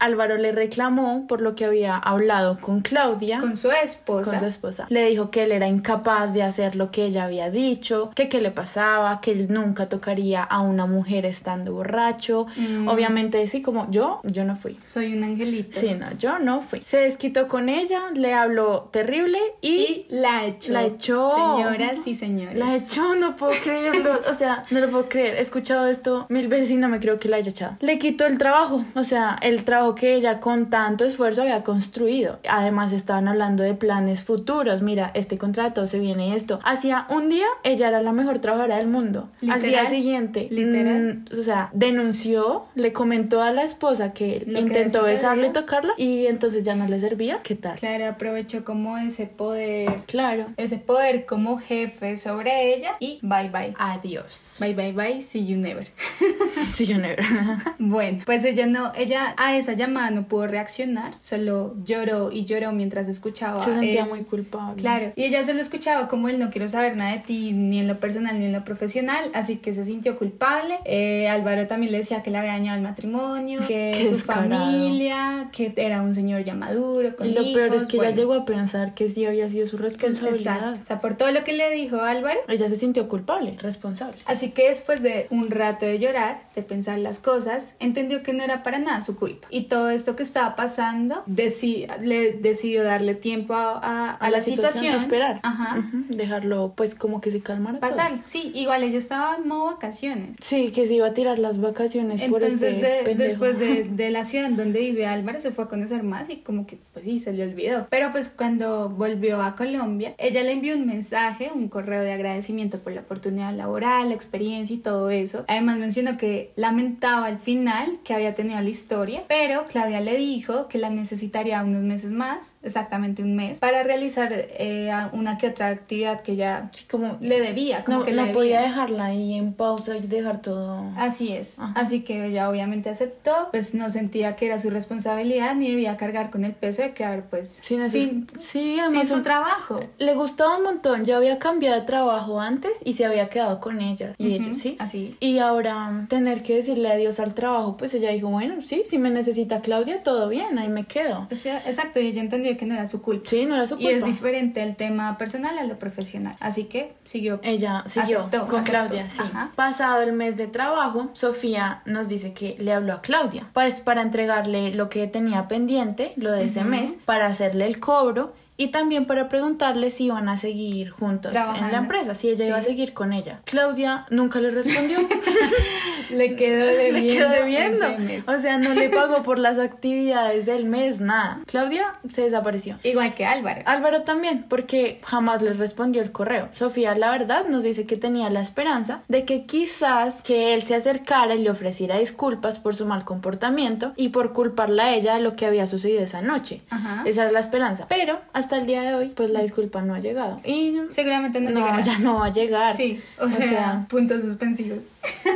Álvaro 0.00 0.38
le 0.38 0.52
reclamó 0.52 1.26
por 1.26 1.42
lo 1.42 1.54
que 1.54 1.66
había 1.66 1.98
hablado 1.98 2.58
con 2.60 2.80
Claudia. 2.80 3.40
Con 3.40 3.56
su 3.56 3.70
esposa. 3.70 4.30
con 4.30 4.40
su 4.40 4.46
esposa. 4.46 4.86
Le 4.88 5.04
dijo 5.04 5.30
que 5.30 5.42
él 5.42 5.52
era 5.52 5.68
incapaz 5.68 6.32
de 6.32 6.42
hacer 6.42 6.76
lo 6.76 6.90
que 6.90 7.04
ella 7.04 7.24
había 7.24 7.50
dicho, 7.50 8.10
que 8.14 8.30
qué 8.30 8.40
le 8.40 8.50
pasaba, 8.50 9.20
que 9.20 9.32
él 9.32 9.48
nunca 9.50 9.90
tocaría 9.90 10.42
a 10.42 10.60
una 10.62 10.86
mujer 10.86 10.93
estando 11.02 11.72
borracho. 11.72 12.46
Mm. 12.56 12.88
Obviamente 12.88 13.46
sí, 13.48 13.62
como 13.62 13.90
yo, 13.90 14.20
yo 14.24 14.44
no 14.44 14.56
fui. 14.56 14.78
Soy 14.84 15.14
un 15.14 15.24
angelito. 15.24 15.78
Sí, 15.78 15.94
no, 15.98 16.06
yo 16.18 16.38
no 16.38 16.60
fui. 16.60 16.82
Se 16.84 16.98
desquitó 16.98 17.48
con 17.48 17.68
ella, 17.68 18.10
le 18.14 18.34
habló 18.34 18.88
terrible 18.92 19.38
y, 19.60 19.68
Y 19.70 20.06
la 20.08 20.46
echó. 20.46 20.72
La 20.72 20.84
echó. 20.84 21.28
Señoras 21.28 22.06
y 22.06 22.14
señores. 22.14 22.56
la 22.56 22.76
echó, 22.76 23.14
no 23.16 23.36
puedo 23.36 23.52
creerlo. 23.62 24.20
O 24.34 24.36
sea, 24.36 24.62
no 24.70 24.80
lo 24.80 24.90
puedo 24.90 25.08
creer. 25.08 25.36
He 25.36 25.40
escuchado 25.40 25.86
esto 25.86 26.26
mil 26.28 26.48
veces 26.48 26.70
y 26.70 26.76
no 26.76 26.88
me 26.88 26.98
creo 26.98 27.18
que 27.18 27.28
la 27.28 27.36
haya 27.36 27.50
echado. 27.50 27.74
Le 27.82 27.98
quitó 27.98 28.26
el 28.26 28.38
trabajo, 28.38 28.84
o 28.94 29.04
sea, 29.04 29.36
el 29.42 29.64
trabajo 29.64 29.94
que 29.94 30.14
ella 30.14 30.40
con 30.40 30.70
tanto 30.70 31.04
esfuerzo 31.04 31.42
había 31.42 31.62
construido. 31.62 32.38
Además, 32.48 32.92
estaban 32.92 33.28
hablando 33.28 33.62
de 33.62 33.74
planes 33.74 34.24
futuros. 34.24 34.82
Mira, 34.82 35.10
este 35.14 35.38
contrato 35.38 35.86
se 35.86 35.98
viene 35.98 36.34
esto. 36.34 36.58
Hacía 36.64 37.06
un 37.10 37.28
día, 37.28 37.46
ella 37.62 37.88
era 37.88 38.02
la 38.02 38.12
mejor 38.12 38.38
trabajadora 38.40 38.76
del 38.76 38.88
mundo. 38.88 39.28
Al 39.42 39.60
día 39.60 39.82
Literal. 39.82 39.86
siguiente, 39.88 40.48
Literal. 40.50 40.83
Mm, 40.90 41.24
o 41.38 41.42
sea, 41.42 41.70
denunció, 41.72 42.66
le 42.74 42.92
comentó 42.92 43.42
a 43.42 43.50
la 43.52 43.62
esposa 43.64 44.12
que 44.12 44.42
Lo 44.46 44.54
que 44.54 44.60
intentó 44.60 44.98
sucedía. 45.00 45.10
besarle 45.14 45.46
y 45.48 45.52
tocarla 45.52 45.92
y 45.96 46.26
entonces 46.26 46.64
ya 46.64 46.74
no 46.74 46.86
le 46.88 47.00
servía. 47.00 47.40
¿Qué 47.42 47.54
tal? 47.54 47.78
Claro, 47.78 48.06
aprovechó 48.06 48.64
como 48.64 48.98
ese 48.98 49.26
poder, 49.26 49.90
Claro. 50.06 50.46
ese 50.56 50.78
poder 50.78 51.26
como 51.26 51.58
jefe 51.58 52.16
sobre 52.16 52.74
ella 52.74 52.92
y 53.00 53.18
bye 53.22 53.48
bye. 53.50 53.74
Adiós. 53.78 54.56
Bye 54.60 54.74
bye 54.74 54.92
bye, 54.92 55.20
see 55.20 55.46
you 55.46 55.56
never. 55.56 55.86
Sí, 56.74 56.86
yo 56.86 56.98
never. 56.98 57.20
Bueno, 57.78 58.22
pues 58.24 58.44
ella 58.44 58.66
no, 58.66 58.92
ella 58.96 59.34
a 59.36 59.56
esa 59.56 59.74
llamada 59.74 60.10
no 60.10 60.26
pudo 60.26 60.46
reaccionar, 60.46 61.14
solo 61.20 61.74
lloró 61.84 62.32
y 62.32 62.44
lloró 62.44 62.72
mientras 62.72 63.08
escuchaba. 63.08 63.60
Se 63.60 63.72
sentía 63.72 64.02
él. 64.04 64.08
muy 64.08 64.20
culpable. 64.24 64.80
Claro, 64.80 65.12
y 65.14 65.24
ella 65.24 65.44
solo 65.44 65.60
escuchaba 65.60 66.08
como 66.08 66.28
él 66.28 66.38
no 66.38 66.50
quiero 66.50 66.66
saber 66.68 66.96
nada 66.96 67.12
de 67.12 67.18
ti, 67.20 67.52
ni 67.52 67.78
en 67.80 67.86
lo 67.88 68.00
personal 68.00 68.38
ni 68.38 68.46
en 68.46 68.52
lo 68.52 68.64
profesional, 68.64 69.30
así 69.34 69.56
que 69.58 69.72
se 69.72 69.84
sintió 69.84 70.16
culpable. 70.16 70.73
Eh, 70.84 71.28
Álvaro 71.28 71.66
también 71.66 71.92
le 71.92 71.98
decía 71.98 72.22
que 72.22 72.30
le 72.30 72.38
había 72.38 72.52
dañado 72.52 72.76
el 72.76 72.82
matrimonio, 72.82 73.60
que 73.68 73.92
su 74.08 74.14
descarado. 74.16 74.50
familia, 74.50 75.48
que 75.52 75.72
era 75.76 76.02
un 76.02 76.14
señor 76.14 76.44
ya 76.44 76.54
maduro, 76.54 77.16
con 77.16 77.26
Y 77.28 77.32
lo 77.32 77.42
peor 77.52 77.74
es 77.74 77.84
que 77.86 77.96
bueno. 77.96 78.10
ella 78.10 78.16
llegó 78.16 78.34
a 78.34 78.44
pensar 78.44 78.94
que 78.94 79.08
sí 79.08 79.24
había 79.26 79.48
sido 79.50 79.66
su 79.66 79.76
responsabilidad. 79.76 80.56
Exacto, 80.56 80.80
o 80.82 80.84
sea, 80.84 80.98
por 81.00 81.16
todo 81.16 81.30
lo 81.30 81.44
que 81.44 81.52
le 81.52 81.70
dijo 81.70 82.00
Álvaro. 82.00 82.38
Ella 82.48 82.68
se 82.68 82.76
sintió 82.76 83.08
culpable, 83.08 83.56
responsable. 83.60 84.16
Así 84.26 84.50
que 84.50 84.68
después 84.68 85.02
de 85.02 85.26
un 85.30 85.50
rato 85.50 85.86
de 85.86 85.98
llorar, 85.98 86.42
de 86.54 86.62
pensar 86.62 86.98
las 86.98 87.18
cosas, 87.18 87.74
entendió 87.80 88.22
que 88.22 88.32
no 88.32 88.42
era 88.42 88.62
para 88.62 88.78
nada 88.78 89.02
su 89.02 89.16
culpa. 89.16 89.46
Y 89.50 89.62
todo 89.64 89.90
esto 89.90 90.16
que 90.16 90.22
estaba 90.22 90.56
pasando, 90.56 91.22
deci- 91.26 91.86
le 92.00 92.32
decidió 92.32 92.82
darle 92.84 93.14
tiempo 93.14 93.54
a, 93.54 93.78
a- 93.78 94.10
a 94.14 94.30
la, 94.30 94.40
situación. 94.40 94.94
Esperar. 94.94 95.40
Ajá. 95.42 95.82
Dejarlo, 96.08 96.72
pues, 96.76 96.94
como 96.94 97.20
que 97.20 97.30
se 97.30 97.40
calmara. 97.40 97.78
todo. 97.80 97.88
Pasar. 97.90 98.12
Sí, 98.24 98.52
igual 98.54 98.82
ella 98.82 98.98
estaba 98.98 99.36
en 99.36 99.48
modo 99.48 99.66
vacaciones. 99.66 100.36
Sí, 100.40 100.63
que 100.72 100.86
se 100.86 100.94
iba 100.94 101.06
a 101.06 101.14
tirar 101.14 101.38
las 101.38 101.60
vacaciones 101.60 102.22
por 102.22 102.42
Entonces, 102.42 102.78
ese 102.78 103.04
de- 103.04 103.14
después 103.14 103.58
de, 103.58 103.84
de 103.90 104.10
la 104.10 104.24
ciudad 104.24 104.46
en 104.46 104.56
donde 104.56 104.80
vive 104.80 105.06
Álvaro, 105.06 105.40
se 105.40 105.52
fue 105.52 105.64
a 105.64 105.68
conocer 105.68 106.02
más 106.02 106.30
y 106.30 106.36
como 106.36 106.66
que, 106.66 106.78
pues 106.92 107.04
sí, 107.04 107.18
se 107.18 107.32
le 107.32 107.42
olvidó. 107.44 107.86
Pero 107.90 108.12
pues 108.12 108.28
cuando 108.28 108.88
volvió 108.88 109.42
a 109.42 109.54
Colombia, 109.56 110.14
ella 110.18 110.42
le 110.42 110.52
envió 110.52 110.76
un 110.76 110.86
mensaje, 110.86 111.50
un 111.54 111.68
correo 111.68 112.02
de 112.02 112.12
agradecimiento 112.12 112.78
por 112.78 112.92
la 112.92 113.02
oportunidad 113.02 113.52
laboral, 113.54 114.08
la 114.08 114.14
experiencia 114.14 114.74
y 114.74 114.78
todo 114.78 115.10
eso. 115.10 115.44
Además 115.48 115.78
mencionó 115.78 116.16
que 116.16 116.52
lamentaba 116.56 117.28
el 117.28 117.38
final 117.38 117.98
que 118.04 118.14
había 118.14 118.34
tenido 118.34 118.60
la 118.60 118.68
historia, 118.68 119.22
pero 119.28 119.64
Claudia 119.66 120.00
le 120.00 120.16
dijo 120.16 120.68
que 120.68 120.78
la 120.78 120.90
necesitaría 120.90 121.62
unos 121.62 121.82
meses 121.82 122.10
más, 122.10 122.58
exactamente 122.62 123.22
un 123.22 123.36
mes, 123.36 123.58
para 123.58 123.82
realizar 123.82 124.30
eh, 124.32 124.90
una 125.12 125.38
que 125.38 125.48
otra 125.48 125.68
actividad 125.68 126.20
que 126.22 126.36
ya 126.36 126.70
Sí, 126.72 126.84
como 126.90 127.16
le 127.20 127.40
debía, 127.40 127.84
como 127.84 127.98
no, 128.00 128.04
que 128.04 128.12
no 128.12 128.26
le 128.26 128.32
podía 128.32 128.56
debía. 128.60 128.68
dejarla 128.70 129.04
ahí 129.06 129.34
en 129.34 129.52
pausa 129.52 129.96
y 129.96 130.06
dejar 130.06 130.40
todo. 130.44 130.84
Así 130.96 131.32
es. 131.32 131.58
Ajá. 131.58 131.72
Así 131.80 132.02
que 132.02 132.26
ella 132.26 132.48
obviamente 132.50 132.90
aceptó, 132.90 133.48
pues 133.50 133.74
no 133.74 133.88
sentía 133.90 134.36
que 134.36 134.46
era 134.46 134.58
su 134.60 134.70
responsabilidad 134.70 135.54
ni 135.54 135.70
debía 135.70 135.96
cargar 135.96 136.30
con 136.30 136.44
el 136.44 136.52
peso 136.52 136.82
de 136.82 136.92
quedar 136.92 137.24
pues 137.30 137.60
Sin 137.62 137.80
esos- 137.80 137.92
sin, 137.92 138.26
sí, 138.38 138.74
sin 138.74 138.80
además 138.80 139.08
su 139.08 139.22
trabajo. 139.22 139.80
Le 139.98 140.14
gustaba 140.14 140.58
un 140.58 140.64
montón. 140.64 141.04
Ya 141.04 141.16
había 141.16 141.38
cambiado 141.38 141.80
de 141.80 141.86
trabajo 141.86 142.40
antes 142.40 142.72
y 142.84 142.94
se 142.94 143.04
había 143.06 143.28
quedado 143.28 143.60
con 143.60 143.80
ella. 143.80 144.12
Y 144.18 144.34
ellos, 144.34 144.58
sí. 144.58 144.76
así. 144.78 145.16
Y 145.20 145.38
ahora 145.38 146.06
tener 146.08 146.42
que 146.42 146.56
decirle 146.56 146.90
adiós 146.92 147.18
al 147.20 147.34
trabajo, 147.34 147.76
pues 147.76 147.94
ella 147.94 148.10
dijo, 148.10 148.28
bueno, 148.28 148.60
sí, 148.60 148.82
si 148.86 148.98
me 148.98 149.10
necesita 149.10 149.60
Claudia, 149.62 150.02
todo 150.02 150.28
bien, 150.28 150.58
ahí 150.58 150.68
me 150.68 150.84
quedo. 150.84 151.26
O 151.30 151.34
sea, 151.34 151.58
exacto, 151.66 151.98
y 152.00 152.06
ella 152.08 152.20
entendió 152.20 152.56
que 152.56 152.66
no 152.66 152.74
era 152.74 152.86
su 152.86 153.00
culpa. 153.02 153.28
Sí, 153.30 153.46
no 153.46 153.54
era 153.56 153.66
su 153.66 153.76
Y 153.78 153.86
es 153.86 153.94
culpa. 154.02 154.06
diferente 154.08 154.62
el 154.62 154.76
tema 154.76 155.16
personal 155.18 155.56
a 155.58 155.64
lo 155.64 155.78
profesional. 155.78 156.36
Así 156.40 156.64
que 156.64 156.92
siguió. 157.04 157.40
Ella 157.42 157.82
siguió 157.86 158.20
Aceptó, 158.20 158.46
con 158.46 158.60
aceptó. 158.60 158.70
Claudia, 158.86 159.08
sí. 159.08 159.22
Ajá. 159.22 159.50
Pasado 159.56 160.02
el 160.02 160.12
mes 160.12 160.33
de 160.36 160.46
trabajo, 160.46 161.10
Sofía 161.12 161.82
nos 161.86 162.08
dice 162.08 162.32
que 162.32 162.56
le 162.58 162.72
habló 162.72 162.94
a 162.94 163.00
Claudia, 163.00 163.48
pues 163.52 163.80
para 163.80 164.02
entregarle 164.02 164.74
lo 164.74 164.88
que 164.88 165.06
tenía 165.06 165.48
pendiente, 165.48 166.12
lo 166.16 166.32
de 166.32 166.44
ese 166.44 166.64
mes, 166.64 166.96
para 167.04 167.26
hacerle 167.26 167.66
el 167.66 167.80
cobro 167.80 168.32
y 168.56 168.68
también 168.68 169.06
para 169.06 169.28
preguntarle 169.28 169.90
si 169.90 170.04
iban 170.06 170.28
a 170.28 170.36
seguir 170.38 170.90
juntos 170.90 171.32
en 171.32 171.38
Trabajando. 171.38 171.72
la 171.72 171.78
empresa, 171.78 172.14
si 172.14 172.28
ella 172.30 172.46
iba 172.46 172.56
a 172.58 172.62
Sí. 172.62 172.68
seguir 172.68 172.92
con 172.94 173.12
ella. 173.12 173.40
Claudia 173.44 174.06
nunca 174.10 174.40
le 174.40 174.50
respondió. 174.50 174.98
Le 176.10 176.36
quedó 176.36 176.66
debiendo. 176.66 177.00
le 177.00 177.06
quedó 177.08 177.30
debiendo. 177.30 178.32
O 178.32 178.38
sea, 178.38 178.58
no 178.58 178.74
le 178.74 178.88
pagó 178.90 179.22
por 179.22 179.38
las 179.38 179.58
actividades 179.58 180.44
del 180.46 180.66
mes, 180.66 181.00
nada. 181.00 181.40
Claudia 181.46 181.94
se 182.12 182.22
desapareció. 182.22 182.78
Igual 182.82 183.14
que 183.14 183.24
Álvaro. 183.24 183.62
Álvaro 183.66 184.02
también, 184.02 184.44
porque 184.48 185.00
jamás 185.04 185.40
le 185.42 185.54
respondió 185.54 186.02
el 186.02 186.12
correo. 186.12 186.50
Sofía, 186.52 186.94
la 186.96 187.10
verdad, 187.10 187.46
nos 187.48 187.62
dice 187.62 187.86
que 187.86 187.96
tenía 187.96 188.28
la 188.30 188.42
esperanza 188.42 189.02
de 189.08 189.24
que 189.24 189.46
quizás 189.46 190.22
que 190.22 190.54
él 190.54 190.62
se 190.62 190.74
acercara 190.74 191.34
y 191.34 191.42
le 191.42 191.50
ofreciera 191.50 191.98
disculpas 191.98 192.58
por 192.60 192.76
su 192.76 192.86
mal 192.86 193.04
comportamiento 193.04 193.92
y 193.96 194.10
por 194.10 194.32
culparla 194.34 194.84
a 194.84 194.94
ella 194.94 195.14
de 195.14 195.20
lo 195.22 195.34
que 195.34 195.46
había 195.46 195.66
sucedido 195.66 196.02
esa 196.04 196.20
noche. 196.22 196.60
Ajá. 196.70 197.02
Esa 197.06 197.22
era 197.22 197.32
la 197.32 197.40
esperanza. 197.40 197.86
Pero 197.88 198.20
hasta 198.44 198.58
el 198.58 198.66
día 198.66 198.82
de 198.82 198.94
hoy, 198.94 199.08
pues 199.08 199.30
la 199.30 199.40
disculpa 199.40 199.80
no 199.80 199.94
ha 199.94 200.00
llegado. 200.00 200.36
Y 200.44 200.76
Seguramente 200.90 201.40
no, 201.40 201.50
no, 201.50 201.60
llegará. 201.60 201.82
ya 201.82 201.98
no 201.98 202.16
va 202.16 202.26
a 202.26 202.32
llegar. 202.32 202.76
Sí, 202.76 203.00
o, 203.18 203.28
sea, 203.28 203.86
puntos 203.88 204.22
suspensivos. 204.22 204.84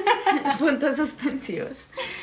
Puntos 0.56 0.96
suspensivos. 0.96 1.78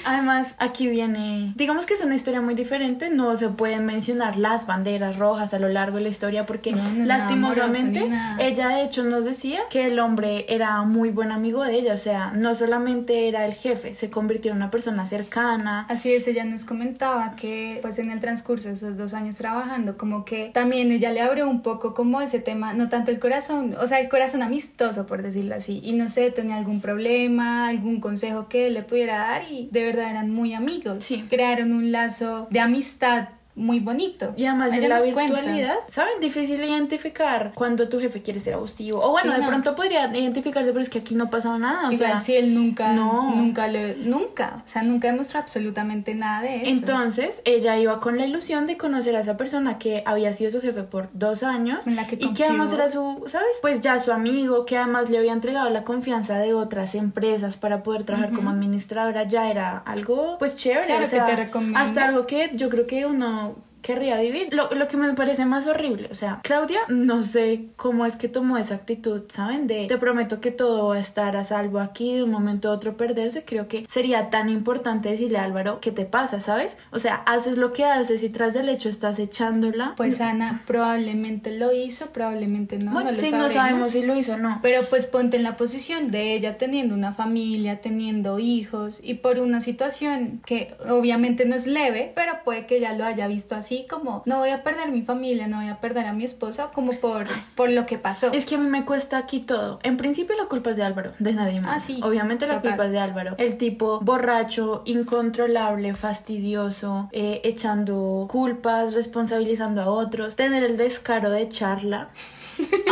Además, 0.06 0.56
aquí 0.58 0.88
viene, 0.88 1.54
digamos 1.56 1.86
que 1.86 1.94
es 1.94 2.02
una 2.02 2.16
historia 2.16 2.42
muy 2.42 2.54
diferente, 2.54 3.10
no 3.10 3.36
se 3.36 3.50
pueden 3.50 3.86
mencionar 3.86 4.38
las 4.38 4.66
banderas 4.66 5.18
rojas 5.18 5.54
a 5.54 5.60
lo 5.60 5.70
largo 5.70 5.98
de 5.98 6.04
la 6.04 6.10
historia 6.10 6.46
porque 6.46 6.72
No, 6.72 6.92
no 6.92 7.06
lastimosamente 7.06 8.00
amoroso 8.00 8.26
ella 8.40 8.70
de 8.70 8.84
hecho 8.84 9.04
nos 9.04 9.26
decía 9.26 9.62
que 9.70 9.88
el 9.88 10.00
hombre 10.00 10.46
era 10.50 10.82
muy 10.84 11.10
buen 11.10 11.32
amigo 11.32 11.64
de 11.64 11.76
ella, 11.76 11.94
o 11.94 11.98
sea, 11.98 12.32
no 12.32 12.56
solamente 12.56 13.28
era 13.28 13.46
el 13.46 13.54
jefe, 13.54 13.96
se 13.96 14.10
convirtió 14.10 14.52
en 14.52 14.58
una 14.58 14.72
persona 14.72 15.06
cercana. 15.08 15.86
Así 15.90 16.14
es, 16.14 16.28
ella 16.28 16.46
nos 16.46 16.66
comentaba 16.66 17.36
que 17.36 17.80
pues 17.82 18.00
en 18.00 18.12
el 18.12 18.20
transcurso 18.20 18.68
de 18.68 18.76
esos 18.76 18.98
dos 18.98 19.14
años 19.14 19.38
trabajando, 19.38 19.98
como 19.98 20.26
que 20.26 20.52
también 20.54 20.92
ella 20.92 21.12
le 21.12 21.22
abrió 21.22 21.50
un 21.50 21.62
poco 21.62 21.94
como 21.94 22.22
ese 22.22 22.40
tema, 22.40 22.74
no 22.74 22.90
tanto 22.90 23.12
el 23.12 23.20
corazón, 23.20 23.76
o 23.80 23.88
sea, 23.88 24.00
el 24.00 24.10
corazón 24.10 24.42
amistoso, 24.42 25.06
por 25.06 25.22
decirlo 25.22 25.56
así, 25.56 25.82
y 25.84 25.94
no 25.94 26.10
sé, 26.10 26.32
tenía 26.32 26.58
algún 26.58 26.82
problema, 26.82 27.68
algún 27.68 28.00
consejo 28.16 28.48
que 28.48 28.70
le 28.70 28.82
pudiera 28.82 29.18
dar 29.18 29.44
y 29.52 29.68
de 29.74 29.84
verdad 29.84 30.10
eran 30.10 30.32
muy 30.32 30.54
amigos. 30.54 31.04
Sí. 31.04 31.26
Crearon 31.30 31.74
un 31.74 31.92
lazo 31.92 32.48
de 32.50 32.62
amistad 32.62 33.28
muy 33.56 33.80
bonito. 33.80 34.34
Y 34.38 34.46
además 34.46 34.74
en 34.74 34.90
la 34.90 34.98
cuenta. 35.00 35.22
virtualidad, 35.40 35.76
¿saben? 35.88 36.20
Difícil 36.20 36.64
identificar 36.64 37.52
cuando 37.56 37.88
tu 37.90 38.00
jefe 38.00 38.22
quiere 38.22 38.40
ser 38.40 38.56
abusivo. 38.56 39.00
O 39.02 39.12
bueno, 39.12 39.32
Sí, 39.32 39.38
de 39.38 39.44
no. 39.44 39.48
pronto 39.50 39.76
podría 39.76 40.08
identificarse, 40.16 40.70
pero 40.72 40.82
es 40.82 40.90
que 40.90 41.00
aquí 41.00 41.16
no 41.16 41.26
ha 41.26 41.30
pasado 41.30 41.58
nada. 41.58 41.88
O 41.88 41.92
Igual 41.92 42.12
sea, 42.12 42.22
si 42.22 42.36
él 42.36 42.54
nunca, 42.54 42.94
no. 42.94 43.34
nunca 43.36 43.68
le, 43.68 43.96
nunca, 43.96 44.62
o 44.66 44.68
sea, 44.68 44.84
nunca 44.84 45.08
demostró 45.10 45.40
absolutamente 45.40 46.16
nada 46.16 46.42
de 46.42 46.62
eso. 46.64 46.70
Entonces, 46.72 47.42
ella 47.46 47.78
iba 47.78 48.00
con 48.00 48.18
la 48.18 48.26
ilusión 48.26 48.68
de 48.68 48.78
conocer 48.78 49.16
a 49.16 49.22
esa 49.22 49.38
persona 49.38 49.78
que 49.80 50.04
había 50.06 50.34
sido 50.34 50.52
su 50.52 50.62
jefe 50.62 50.84
por 50.84 51.10
dos 51.14 51.44
años 51.44 51.88
En 51.88 51.96
la 51.96 52.08
que 52.08 52.16
y 52.20 52.34
que 52.34 52.44
además 52.44 52.74
era 52.74 52.88
su, 52.90 53.24
¿sabes? 53.28 53.48
Pues 53.62 53.82
ya 53.82 54.00
su 54.00 54.12
amigo, 54.12 54.66
que 54.66 54.78
además 54.78 55.10
le 55.10 55.18
había 55.18 55.34
entregado 55.34 55.70
la 55.70 55.84
confianza 55.84 56.38
de 56.40 56.54
otras 56.54 56.94
empresas 56.96 57.58
para 57.58 57.84
poder 57.84 58.04
trabajar 58.04 58.32
como 58.34 58.50
administradora, 58.50 59.24
ya 59.24 59.50
era 59.50 59.78
algo, 59.86 60.38
pues 60.40 60.56
chévere. 60.58 60.88
Claro, 60.88 61.04
o 61.06 61.08
sea, 61.08 61.26
que 61.26 61.32
te 61.36 61.44
recomienda. 61.44 61.80
Hasta 61.80 62.06
algo 62.06 62.28
que 62.28 62.52
yo 62.56 62.70
creo 62.70 62.86
que 62.88 63.06
uno 63.06 63.45
querría 63.86 64.20
vivir. 64.20 64.48
Lo, 64.52 64.68
lo 64.72 64.88
que 64.88 64.98
me 64.98 65.14
parece 65.14 65.46
más 65.46 65.68
horrible, 65.68 66.10
o 66.12 66.16
sea, 66.16 66.40
Claudia, 66.42 66.80
no 66.88 67.22
sé 67.24 67.68
cómo 67.76 68.08
es 68.08 68.16
que 68.16 68.28
tomó 68.28 68.58
esa 68.58 68.74
actitud, 68.74 69.22
¿saben? 69.30 69.68
De 69.68 69.86
te 69.86 70.00
prometo 70.00 70.42
que 70.42 70.50
todo 70.50 70.88
va 70.88 70.96
a 70.96 71.00
estar 71.00 71.38
a 71.38 71.44
salvo 71.44 71.80
aquí, 71.80 72.16
de 72.16 72.24
un 72.24 72.32
momento 72.32 72.70
a 72.70 72.72
otro 72.72 72.98
perderse. 72.98 73.44
Creo 73.44 73.68
que 73.68 73.86
sería 73.88 74.32
tan 74.32 74.50
importante 74.50 75.10
decirle 75.10 75.38
a 75.38 75.44
Álvaro, 75.44 75.80
¿qué 75.82 75.92
te 75.92 76.06
pasa, 76.06 76.42
sabes? 76.42 76.78
O 76.90 76.98
sea, 76.98 77.18
haces 77.28 77.58
lo 77.58 77.74
que 77.74 77.86
haces 77.86 78.24
y 78.24 78.30
tras 78.30 78.56
del 78.56 78.70
hecho 78.70 78.90
estás 78.90 79.20
echándola. 79.20 79.94
Pues 79.98 80.20
Ana 80.20 80.64
probablemente 80.66 81.56
lo 81.56 81.72
hizo, 81.72 82.08
probablemente 82.08 82.80
no. 82.80 82.92
bueno, 82.92 83.12
no 83.12 83.18
lo 83.18 83.22
sí, 83.22 83.32
no 83.32 83.50
sabemos 83.52 83.92
si 83.92 84.02
lo 84.02 84.16
hizo 84.16 84.34
o 84.34 84.38
no. 84.38 84.60
Pero 84.64 84.90
pues 84.90 85.06
ponte 85.06 85.38
en 85.38 85.44
la 85.44 85.58
posición 85.58 86.08
de 86.10 86.34
ella 86.34 86.58
teniendo 86.58 86.96
una 86.96 87.14
familia, 87.14 87.82
teniendo 87.82 88.40
hijos 88.40 89.00
y 89.04 89.16
por 89.16 89.38
una 89.38 89.62
situación 89.62 90.42
que 90.44 90.74
obviamente 90.90 91.46
no 91.46 91.56
es 91.56 91.68
leve, 91.68 92.12
pero 92.16 92.40
puede 92.44 92.66
que 92.66 92.78
ella 92.78 92.94
lo 92.94 93.06
haya 93.06 93.28
visto 93.28 93.54
así 93.54 93.75
como 93.84 94.24
no 94.26 94.38
voy 94.40 94.50
a 94.50 94.64
perder 94.64 94.92
mi 94.92 95.02
familia, 95.02 95.48
no 95.48 95.58
voy 95.58 95.68
a 95.68 95.76
perder 95.76 96.06
a 96.06 96.14
mi 96.14 96.24
esposa, 96.24 96.72
como 96.74 96.94
por, 96.94 97.28
por 97.56 97.70
lo 97.70 97.86
que 97.86 97.98
pasó. 97.98 98.32
Es 98.32 98.46
que 98.46 98.56
a 98.56 98.58
mí 98.58 98.68
me 98.70 98.86
cuesta 98.86 99.18
aquí 99.18 99.40
todo. 99.42 99.80
En 99.84 99.98
principio 99.98 100.36
la 100.38 100.46
culpa 100.46 100.70
es 100.72 100.78
de 100.78 100.84
Álvaro, 100.84 101.12
de 101.20 101.34
nadie 101.34 101.62
más. 101.62 101.76
Ah, 101.76 101.80
sí, 101.80 102.00
Obviamente 102.04 102.48
la 102.48 102.56
total. 102.56 102.72
culpa 102.72 102.86
es 102.86 102.92
de 102.92 103.00
Álvaro. 103.00 103.36
El 103.38 103.58
tipo 103.58 104.00
borracho, 104.02 104.82
incontrolable, 104.86 105.94
fastidioso, 105.96 107.10
eh, 107.12 107.42
echando 107.44 108.28
culpas, 108.30 108.94
responsabilizando 108.94 109.82
a 109.82 109.90
otros, 109.90 110.36
tener 110.36 110.64
el 110.64 110.78
descaro 110.78 111.30
de 111.30 111.42
echarla. 111.42 112.10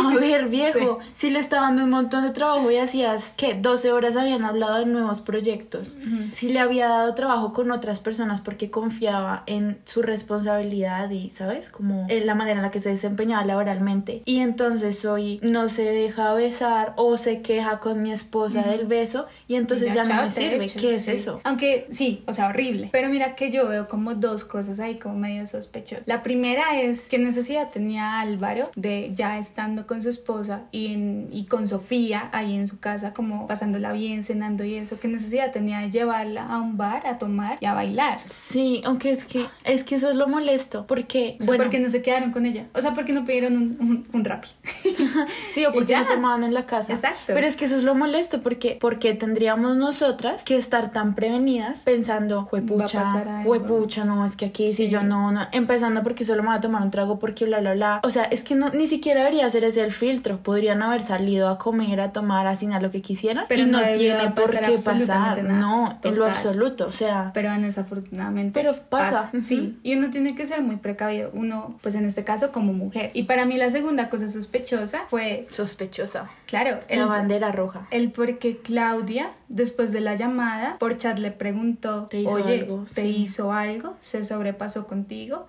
A 0.04 0.14
ver, 0.20 0.48
viejo, 0.48 0.98
si 1.12 1.30
le 1.30 1.38
estaba 1.38 1.66
dando 1.66 1.84
un 1.84 1.90
montón 1.90 2.22
de 2.24 2.30
trabajo 2.30 2.70
y 2.70 2.76
hacías 2.76 3.32
que 3.36 3.54
12 3.54 3.92
horas 3.92 4.16
habían 4.16 4.44
hablado 4.44 4.78
de 4.78 4.86
nuevos 4.86 5.20
proyectos, 5.20 5.96
si 6.32 6.48
le 6.50 6.60
había 6.60 6.88
dado 6.88 7.14
trabajo 7.14 7.52
con 7.52 7.70
otras 7.70 8.00
personas 8.00 8.40
porque 8.40 8.70
confiaba 8.70 9.42
en 9.46 9.78
su 9.84 10.02
responsabilidad 10.02 11.10
y, 11.10 11.30
¿sabes? 11.30 11.70
Como 11.70 12.06
en 12.08 12.26
la 12.26 12.34
manera 12.34 12.58
en 12.58 12.62
la 12.62 12.70
que 12.70 12.80
se 12.80 12.90
desempeñaba 12.90 13.44
laboralmente. 13.44 14.22
Y 14.24 14.40
entonces 14.40 15.04
hoy 15.04 15.38
no 15.42 15.68
se 15.68 15.84
deja 15.84 16.34
besar 16.34 16.92
o 16.96 17.16
se 17.16 17.40
queja 17.42 17.78
con 17.80 18.02
mi 18.02 18.12
esposa 18.12 18.62
del 18.62 18.86
beso 18.86 19.26
y 19.48 19.54
entonces 19.56 19.92
Y 19.92 19.94
ya, 19.94 20.02
no 20.04 20.08
chao, 20.10 20.22
me 20.24 20.30
te 20.30 20.30
sirve. 20.50 20.64
echo, 20.64 20.80
¿Qué 20.80 20.94
es 20.94 21.04
sí. 21.04 21.10
eso? 21.12 21.40
Aunque 21.44 21.86
sí, 21.90 22.22
o 22.26 22.32
sea, 22.32 22.48
horrible. 22.48 22.88
Pero 22.92 23.08
mira 23.08 23.34
que 23.36 23.50
yo 23.50 23.68
veo 23.68 23.88
como 23.88 24.14
dos 24.14 24.44
cosas 24.44 24.80
ahí 24.80 24.98
como 24.98 25.16
medio 25.16 25.46
sospechosas. 25.46 26.06
La 26.06 26.22
primera 26.22 26.80
es 26.80 27.08
qué 27.08 27.18
necesidad 27.18 27.70
tenía 27.70 28.20
Álvaro 28.20 28.70
de 28.76 29.10
ya 29.14 29.38
estando 29.54 29.86
con 29.86 30.02
su 30.02 30.08
esposa 30.08 30.62
y, 30.72 30.92
en- 30.92 31.28
y 31.30 31.44
con 31.44 31.68
Sofía 31.68 32.28
ahí 32.32 32.56
en 32.56 32.66
su 32.66 32.80
casa 32.80 33.12
como 33.12 33.46
pasándola 33.46 33.92
bien, 33.92 34.24
cenando 34.24 34.64
y 34.64 34.74
eso, 34.74 34.98
qué 34.98 35.06
necesidad 35.06 35.52
tenía 35.52 35.78
de 35.78 35.90
llevarla 35.92 36.44
a 36.46 36.58
un 36.58 36.76
bar 36.76 37.06
a 37.06 37.18
tomar 37.18 37.58
y 37.60 37.66
a 37.66 37.72
bailar. 37.74 38.18
Sí, 38.28 38.82
aunque 38.84 39.12
es 39.12 39.24
que 39.24 39.46
es 39.64 39.84
que 39.84 39.94
eso 39.94 40.08
es 40.10 40.16
lo 40.16 40.26
molesto, 40.26 40.88
porque 40.88 41.36
O 41.38 41.44
sea, 41.44 41.50
bueno, 41.52 41.62
¿por 41.64 41.70
qué 41.70 41.78
no 41.78 41.88
se 41.88 42.02
quedaron 42.02 42.32
con 42.32 42.46
ella? 42.46 42.66
O 42.74 42.80
sea, 42.80 42.94
¿por 42.94 43.04
qué 43.04 43.12
no 43.12 43.24
pidieron 43.24 43.56
un, 43.56 43.76
un, 43.80 44.08
un 44.12 44.24
rapi? 44.24 44.48
Sí, 45.52 45.64
o 45.66 45.72
porque 45.72 45.96
no 45.96 46.06
tomaban 46.06 46.42
en 46.42 46.52
la 46.52 46.66
casa. 46.66 46.92
Exacto. 46.92 47.18
Pero 47.34 47.46
es 47.46 47.54
que 47.56 47.66
eso 47.66 47.76
es 47.76 47.84
lo 47.84 47.94
molesto, 47.94 48.40
porque 48.40 48.76
porque 48.80 49.14
tendríamos 49.14 49.76
nosotras 49.76 50.42
que 50.42 50.56
estar 50.56 50.90
tan 50.90 51.14
prevenidas 51.14 51.82
pensando, 51.82 52.36
Va 52.36 52.42
a 52.42 52.46
juepucha, 52.46 53.02
pasar 53.02 53.28
algo". 53.28 53.48
juepucha, 53.50 54.04
no, 54.04 54.24
es 54.24 54.34
que 54.36 54.46
aquí 54.46 54.70
si 54.72 54.84
Sí. 54.84 54.88
yo 54.88 55.02
no, 55.04 55.30
no, 55.30 55.46
empezando 55.52 56.02
porque 56.02 56.24
solo 56.24 56.42
me 56.42 56.48
voy 56.48 56.56
a 56.58 56.60
tomar 56.60 56.82
un 56.82 56.90
trago 56.90 57.18
porque 57.20 57.44
bla, 57.44 57.60
bla, 57.60 57.74
bla. 57.74 58.00
O 58.02 58.10
sea, 58.10 58.24
es 58.24 58.42
que 58.42 58.54
no, 58.56 58.70
ni 58.70 58.86
siquiera 58.88 59.22
ser 59.50 59.64
ese 59.64 59.82
el 59.82 59.92
filtro. 59.92 60.38
Podrían 60.38 60.82
haber 60.82 61.02
salido 61.02 61.48
a 61.48 61.58
comer, 61.58 62.00
a 62.00 62.12
tomar, 62.12 62.46
a 62.46 62.56
cenar 62.56 62.82
lo 62.82 62.90
que 62.90 63.02
quisieran. 63.02 63.46
Pero 63.48 63.62
y 63.62 63.66
no, 63.66 63.78
tiene 63.96 64.30
por 64.30 64.50
qué 64.50 64.72
pasar. 64.72 65.42
nada. 65.42 65.42
No, 65.42 65.98
en 66.02 66.16
lo 66.16 66.26
absoluto. 66.26 66.86
O 66.86 66.92
sea, 66.92 67.30
Pero 67.34 67.50
desafortunadamente. 67.60 68.58
Pero 68.60 68.74
pasa. 68.88 69.30
Sí. 69.40 69.78
Y 69.82 69.94
uno 69.96 70.10
tiene 70.10 70.34
que 70.34 70.46
ser 70.46 70.62
muy 70.62 70.76
precavido. 70.76 71.30
Uno, 71.32 71.78
pues 71.82 71.94
en 71.94 72.04
este 72.04 72.24
caso, 72.24 72.52
como 72.52 72.72
mujer. 72.72 73.10
Y 73.14 73.24
para 73.24 73.44
mí, 73.44 73.56
la 73.56 73.70
segunda 73.70 74.08
cosa 74.08 74.28
sospechosa 74.28 75.02
fue, 75.08 75.46
sospechosa. 75.50 76.30
claro, 76.46 76.78
el, 76.88 77.00
La 77.00 77.06
bandera 77.06 77.52
roja. 77.52 77.86
el 77.90 78.10
por 78.10 78.38
qué 78.38 78.58
Claudia, 78.58 79.30
después 79.48 79.92
de 79.92 80.00
la 80.00 80.14
llamada, 80.14 80.76
por 80.78 80.96
chat 80.96 81.18
le 81.18 81.30
preguntó: 81.30 82.06
Te 82.10 82.20
hizo 82.20 82.32
Oye, 82.32 82.60
algo, 82.60 82.84
¿te 82.94 83.02
sí. 83.02 83.08
hizo 83.08 83.52
algo? 83.52 83.96
¿Se 84.00 84.24
sobrepasó 84.24 84.86
contigo? 84.86 85.46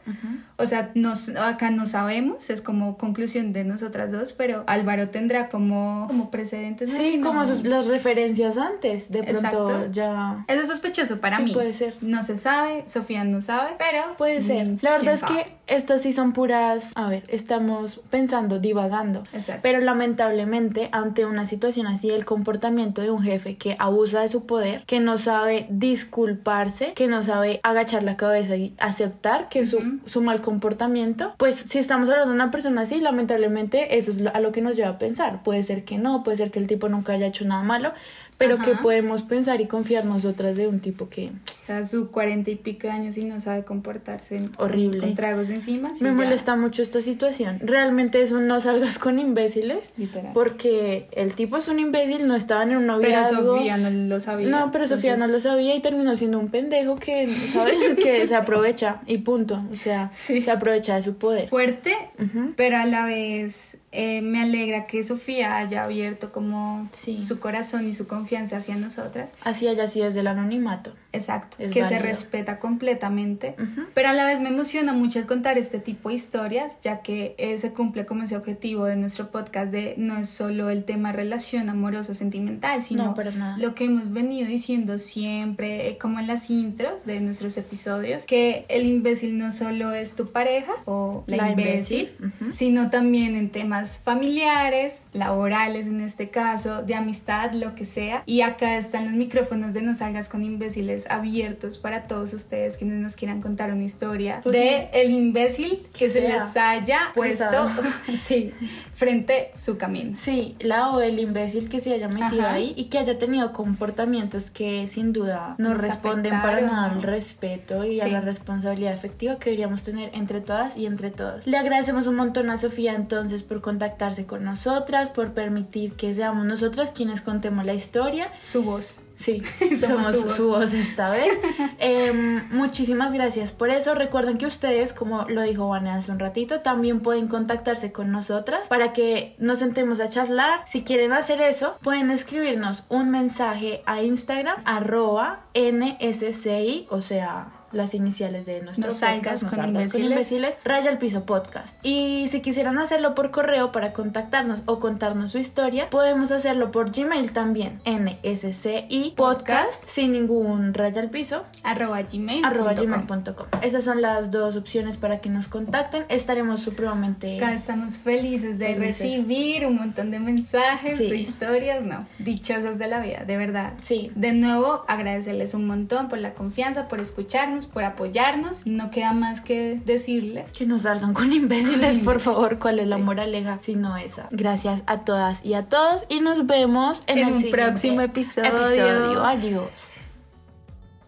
O 0.57 0.65
sea, 0.65 0.91
nos, 0.95 1.29
acá 1.35 1.71
no 1.71 1.85
sabemos, 1.85 2.49
es 2.49 2.61
como 2.61 2.97
conclusión 2.97 3.53
de 3.53 3.63
nosotras 3.85 4.11
dos, 4.11 4.33
pero 4.33 4.63
Álvaro 4.67 5.09
tendrá 5.09 5.49
como, 5.49 6.05
como 6.07 6.31
precedentes. 6.31 6.89
Sí, 6.91 7.17
no- 7.17 7.27
como 7.27 7.45
sus- 7.45 7.63
las 7.63 7.85
referencias 7.85 8.57
antes. 8.57 9.11
De 9.11 9.23
pronto 9.23 9.87
ya. 9.91 10.43
Eso 10.47 10.61
es 10.61 10.67
sospechoso 10.67 11.19
para 11.21 11.37
Sí, 11.37 11.43
mí. 11.43 11.53
puede 11.53 11.73
ser. 11.73 11.93
No 12.01 12.23
se 12.23 12.37
sabe, 12.37 12.83
Sofía 12.87 13.23
no 13.23 13.41
sabe, 13.41 13.71
pero 13.77 14.15
Puede 14.17 14.41
ser. 14.43 14.65
mm, 14.65 14.77
La 14.81 14.91
verdad 14.91 15.01
¿quién 15.01 15.13
es 15.13 15.19
sabe? 15.19 15.43
que 15.43 15.55
estos 15.75 16.01
sí 16.01 16.13
son 16.13 16.33
puras. 16.33 16.91
A 16.95 17.09
ver, 17.09 17.23
estamos 17.27 17.99
pensando, 18.09 18.59
divagando. 18.59 19.23
Exacto. 19.33 19.61
Pero 19.63 19.81
lamentablemente, 19.81 20.89
ante 20.91 21.25
una 21.25 21.45
situación 21.45 21.87
así, 21.87 22.09
el 22.11 22.25
comportamiento 22.25 23.01
de 23.01 23.11
un 23.11 23.21
jefe 23.23 23.57
que 23.57 23.75
abusa 23.79 24.21
de 24.21 24.29
su 24.29 24.45
poder, 24.45 24.83
que 24.85 24.99
no 24.99 25.17
sabe 25.17 25.67
disculparse, 25.69 26.93
que 26.93 27.07
no 27.07 27.23
sabe 27.23 27.59
agachar 27.63 28.03
la 28.03 28.17
cabeza 28.17 28.55
y 28.55 28.73
aceptar 28.79 29.49
que 29.49 29.65
su, 29.65 29.99
su 30.05 30.21
mal 30.21 30.41
comportamiento, 30.41 31.33
pues 31.37 31.55
si 31.55 31.79
estamos 31.79 32.09
hablando 32.09 32.29
de 32.31 32.35
una 32.35 32.51
persona 32.51 32.81
así, 32.81 32.99
lamentablemente 33.01 33.74
eso 33.83 34.11
es 34.11 34.25
a 34.25 34.39
lo 34.39 34.51
que 34.51 34.61
nos 34.61 34.75
lleva 34.75 34.89
a 34.89 34.97
pensar. 34.97 35.43
Puede 35.43 35.63
ser 35.63 35.83
que 35.83 35.97
no, 35.97 36.23
puede 36.23 36.37
ser 36.37 36.51
que 36.51 36.59
el 36.59 36.67
tipo 36.67 36.89
nunca 36.89 37.13
haya 37.13 37.27
hecho 37.27 37.45
nada 37.45 37.63
malo, 37.63 37.93
pero 38.37 38.57
que 38.57 38.71
Ajá. 38.71 38.81
podemos 38.81 39.21
pensar 39.23 39.61
y 39.61 39.67
confiar 39.67 40.05
nosotras 40.05 40.55
de 40.55 40.67
un 40.67 40.79
tipo 40.79 41.07
que 41.09 41.31
a 41.67 41.83
su 41.83 42.11
cuarenta 42.11 42.51
y 42.51 42.55
pico 42.57 42.85
de 42.85 42.93
años 42.93 43.17
y 43.17 43.23
no 43.23 43.39
sabe 43.41 43.63
comportarse 43.63 44.39
Horrible. 44.57 44.99
con 44.99 45.15
tragos 45.15 45.49
encima. 45.49 45.89
Me 45.99 46.09
ya. 46.09 46.11
molesta 46.13 46.55
mucho 46.55 46.83
esta 46.83 47.01
situación. 47.01 47.59
Realmente 47.63 48.21
es 48.21 48.31
un 48.31 48.45
no 48.45 48.61
salgas 48.61 48.99
con 48.99 49.17
imbéciles. 49.17 49.93
Literal. 49.97 50.31
Porque 50.33 51.07
el 51.13 51.33
tipo 51.33 51.57
es 51.57 51.67
un 51.67 51.79
imbécil, 51.79 52.27
no 52.27 52.35
estaban 52.35 52.69
en 52.69 52.77
un 52.77 52.83
Pero 52.83 52.97
noviazgo. 52.97 53.55
Sofía 53.57 53.77
no 53.77 53.89
lo 53.89 54.19
sabía. 54.19 54.47
No, 54.49 54.69
pero 54.71 54.85
Sofía 54.85 55.13
no 55.13 55.19
lo 55.21 55.25
entonces- 55.25 55.49
sabía 55.51 55.73
y 55.75 55.81
terminó 55.81 56.15
siendo 56.15 56.37
un 56.37 56.49
pendejo 56.49 56.97
que, 56.97 57.27
¿sabes? 57.51 57.75
que 58.03 58.27
se 58.27 58.35
aprovecha 58.35 59.01
y 59.07 59.19
punto. 59.19 59.63
O 59.71 59.75
sea, 59.75 60.11
Sí. 60.13 60.43
se 60.43 60.51
aprovecha 60.51 60.95
de 60.97 61.01
su 61.01 61.15
poder. 61.17 61.49
Fuerte, 61.49 61.95
Ujú. 62.19 62.53
pero 62.55 62.77
a 62.77 62.85
la 62.85 63.05
vez 63.07 63.79
eh, 63.91 64.21
me 64.21 64.41
alegra 64.41 64.85
que 64.87 65.03
Sofía 65.03 65.57
haya 65.57 65.85
abierto 65.85 66.31
como 66.31 66.87
Sí. 66.91 67.19
su 67.21 67.39
corazón 67.39 67.87
y 67.87 67.93
su 67.93 68.05
confianza 68.07 68.24
hacia 68.33 68.75
nosotras. 68.75 69.33
Así 69.43 69.67
haya 69.67 69.87
sido 69.87 70.05
desde 70.05 70.21
el 70.21 70.27
anonimato. 70.27 70.93
Exacto, 71.13 71.57
Es 71.59 71.71
que 71.71 71.85
se 71.85 71.99
respeta 71.99 72.59
completamente, 72.59 73.55
pero 73.93 74.09
a 74.09 74.13
la 74.13 74.25
vez 74.25 74.41
me 74.41 74.49
emociona 74.49 74.91
mucho 74.91 75.19
el 75.19 75.25
contar 75.25 75.57
este 75.57 75.79
tipo 75.79 76.09
de 76.09 76.15
historias, 76.15 76.79
ya 76.81 77.01
que 77.01 77.35
eh, 77.37 77.57
se 77.57 77.71
cumple 77.71 78.05
como 78.05 78.23
ese 78.23 78.35
objetivo 78.35 78.85
de 78.85 78.97
nuestro 78.97 79.31
podcast 79.31 79.71
de 79.71 79.95
no 79.97 80.17
es 80.17 80.29
solo 80.29 80.69
el 80.69 80.83
tema 80.83 81.13
relación 81.13 81.69
amorosa 81.69 82.13
sentimental, 82.13 82.83
sino 82.83 83.15
No, 83.15 83.57
lo 83.57 83.75
que 83.75 83.85
hemos 83.85 84.11
venido 84.11 84.47
diciendo 84.47 84.99
siempre, 84.99 85.87
eh, 85.89 85.97
como 85.97 86.19
en 86.19 86.27
las 86.27 86.49
intros 86.49 87.05
de 87.05 87.21
nuestros 87.21 87.57
episodios, 87.57 88.25
que 88.25 88.65
el 88.67 88.85
imbécil 88.85 89.37
no 89.37 89.51
solo 89.51 89.93
es 89.93 90.15
tu 90.15 90.31
pareja 90.31 90.73
o 90.85 91.23
la, 91.27 91.37
La 91.37 91.51
imbécil, 91.51 92.11
sino 92.49 92.89
también 92.89 93.35
en 93.35 93.49
temas 93.49 93.99
familiares, 93.99 95.01
laborales 95.13 95.87
en 95.87 96.01
este 96.01 96.29
caso, 96.29 96.83
de 96.83 96.95
amistad, 96.95 97.53
lo 97.53 97.75
que 97.75 97.85
sea. 97.85 98.14
Y 98.25 98.41
acá 98.41 98.77
están 98.77 99.05
los 99.05 99.13
micrófonos 99.13 99.73
de 99.73 99.81
No 99.81 99.93
Salgas 99.93 100.29
con 100.29 100.43
Imbéciles 100.43 101.05
abiertos 101.09 101.77
para 101.77 102.07
todos 102.07 102.33
ustedes 102.33 102.77
quienes 102.77 102.97
nos 102.99 103.15
quieran 103.15 103.41
contar 103.41 103.71
una 103.73 103.83
historia 103.83 104.41
Pues 104.43 104.55
de 104.55 104.89
el 104.93 105.11
imbécil 105.11 105.85
que 105.97 106.09
se 106.09 106.21
les 106.21 106.55
haya 106.57 106.99
puesto 107.13 107.45
cruzado. 107.49 107.69
sí, 108.17 108.51
frente 108.93 109.51
su 109.55 109.77
camino. 109.77 110.15
Sí, 110.17 110.55
la 110.59 110.89
o 110.91 111.01
el 111.01 111.19
imbécil 111.19 111.69
que 111.69 111.79
se 111.79 111.93
haya 111.93 112.07
metido 112.07 112.43
Ajá. 112.43 112.53
ahí 112.53 112.73
y 112.75 112.85
que 112.85 112.97
haya 112.97 113.17
tenido 113.17 113.51
comportamientos 113.53 114.51
que 114.51 114.87
sin 114.87 115.13
duda 115.13 115.55
no 115.57 115.69
Nos 115.73 115.83
responden 115.83 116.31
para 116.41 116.61
nada 116.61 116.91
al 116.91 117.01
respeto 117.01 117.83
y 117.85 117.99
a 117.99 118.05
Sí. 118.05 118.11
la 118.11 118.21
responsabilidad 118.21 118.93
efectiva 118.93 119.37
que 119.39 119.49
deberíamos 119.49 119.81
tener 119.83 120.11
entre 120.13 120.41
todas 120.41 120.77
y 120.77 120.85
entre 120.85 121.11
todos. 121.11 121.47
Le 121.47 121.57
agradecemos 121.57 122.07
un 122.07 122.15
montón 122.15 122.49
a 122.49 122.57
Sofía 122.57 122.93
entonces 122.93 123.43
por 123.43 123.61
contactarse 123.61 124.25
con 124.25 124.43
nosotras, 124.43 125.09
por 125.09 125.33
permitir 125.33 125.93
que 125.93 126.13
seamos 126.13 126.45
nosotras 126.45 126.91
quienes 126.95 127.21
contemos 127.21 127.65
la 127.65 127.73
historia. 127.73 128.04
Su 128.43 128.63
voz. 128.63 129.01
Sí, 129.15 129.41
Somos 129.79 129.79
somos, 129.79 130.11
su 130.11 130.21
voz. 130.23 130.35
su 130.35 130.47
voz 130.49 130.73
esta 130.73 131.09
vez. 131.09 131.31
Em, 131.79 132.43
muchísimas 132.51 133.13
gracias 133.13 133.51
por 133.51 133.69
eso. 133.69 133.95
Recuerden 133.95 134.37
que 134.37 134.45
ustedes, 134.45 134.93
como 134.93 135.23
lo 135.29 135.41
dijo 135.41 135.69
Vanessa 135.69 135.95
hace 135.97 136.11
un 136.11 136.19
ratito, 136.19 136.61
también 136.61 136.99
pueden 137.01 137.27
contactarse 137.27 137.91
con 137.91 138.11
nosotras 138.11 138.67
para 138.67 138.93
que 138.93 139.35
nos 139.39 139.59
sentemos 139.59 139.99
a 139.99 140.09
charlar. 140.09 140.63
Si 140.67 140.83
quieren 140.83 141.13
hacer 141.13 141.41
eso, 141.41 141.77
pueden 141.81 142.11
escribirnos 142.11 142.83
un 142.89 143.09
mensaje 143.09 143.83
a 143.85 144.01
Instagram, 144.01 144.61
arroba 144.65 145.45
NSCI, 145.53 146.87
o 146.89 147.01
sea 147.01 147.54
las 147.75 147.93
iniciales 147.93 148.45
de 148.45 148.61
nuestro 148.61 148.87
No 148.87 148.91
salgas 148.93 149.43
podcast, 149.43 149.43
con 149.43 149.51
salgas 149.73 149.95
imbéciles. 149.95 150.55
raya 150.63 150.89
al 150.89 150.97
piso 150.97 151.25
podcast. 151.25 151.77
Y 151.83 152.27
si 152.29 152.41
quisieran 152.41 152.77
hacerlo 152.79 153.13
por 153.15 153.31
correo 153.31 153.71
para 153.71 153.93
contactarnos 153.93 154.63
o 154.65 154.79
contarnos 154.79 155.31
su 155.31 155.37
historia, 155.37 155.89
podemos 155.89 156.31
hacerlo 156.31 156.71
por 156.71 156.91
Gmail 156.91 157.31
también, 157.33 157.81
NSCI 157.85 159.13
podcast 159.15 159.89
sin 159.89 160.11
ningún 160.11 160.73
raya 160.73 161.01
al 161.01 161.09
piso 161.09 161.43
arroba 161.63 162.01
gmail. 162.01 162.43
arroba 162.45 162.73
punto 163.07 163.35
com. 163.35 163.47
Esas 163.61 163.83
son 163.83 164.01
las 164.01 164.31
dos 164.31 164.55
opciones 164.55 164.97
para 164.97 165.19
que 165.19 165.29
nos 165.29 165.47
contacten. 165.47 166.05
Estaremos 166.09 166.61
supremamente 166.61 167.37
estamos 167.53 167.97
felices 167.97 168.59
de 168.59 168.67
Felices. 168.75 168.99
recibir 169.01 169.65
un 169.65 169.75
montón 169.77 170.11
de 170.11 170.19
mensajes, 170.19 170.97
Sí. 170.97 171.09
de 171.09 171.17
historias, 171.17 171.83
no, 171.83 172.07
dichosas 172.19 172.79
de 172.79 172.87
la 172.87 172.99
vida, 172.99 173.23
de 173.25 173.37
verdad. 173.37 173.73
Sí. 173.81 174.11
De 174.15 174.33
nuevo, 174.33 174.83
agradecerles 174.87 175.53
un 175.53 175.67
montón 175.67 176.09
por 176.09 176.19
la 176.19 176.33
confianza, 176.33 176.87
por 176.87 176.99
escucharnos, 176.99 177.64
por 177.65 177.83
apoyarnos. 177.83 178.65
No 178.65 178.91
queda 178.91 179.13
más 179.13 179.41
que 179.41 179.79
decirles. 179.85 180.51
que 180.51 180.65
nos 180.65 180.83
salgan 180.83 181.13
con 181.13 181.31
imbéciles, 181.33 181.99
por 181.99 182.19
favor. 182.21 182.59
¿Cuál 182.59 182.79
es 182.79 182.87
la 182.87 182.97
Sí. 182.97 183.01
moraleja? 183.03 183.59
Si 183.59 183.75
no 183.75 183.95
esa. 183.97 184.27
Gracias 184.31 184.83
a 184.87 184.99
todas 185.05 185.43
y 185.45 185.53
a 185.53 185.63
todos. 185.69 186.05
Y 186.09 186.19
nos 186.21 186.45
vemos 186.47 187.03
en, 187.07 187.17
En 187.19 187.27
el 187.27 187.33
un 187.33 187.39
siguiente 187.39 187.63
próximo 187.63 188.01
episodio. 188.01 188.49
episodio. 188.65 189.23
Adiós. 189.25 189.69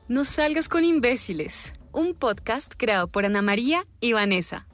No 0.07 0.23
salgas 0.23 0.69
con 0.69 0.85
imbéciles, 0.85 1.73
un 1.91 2.13
podcast 2.13 2.73
creado 2.77 3.07
por 3.07 3.25
Ana 3.25 3.41
María 3.41 3.83
y 3.99 4.13
Vanessa. 4.13 4.65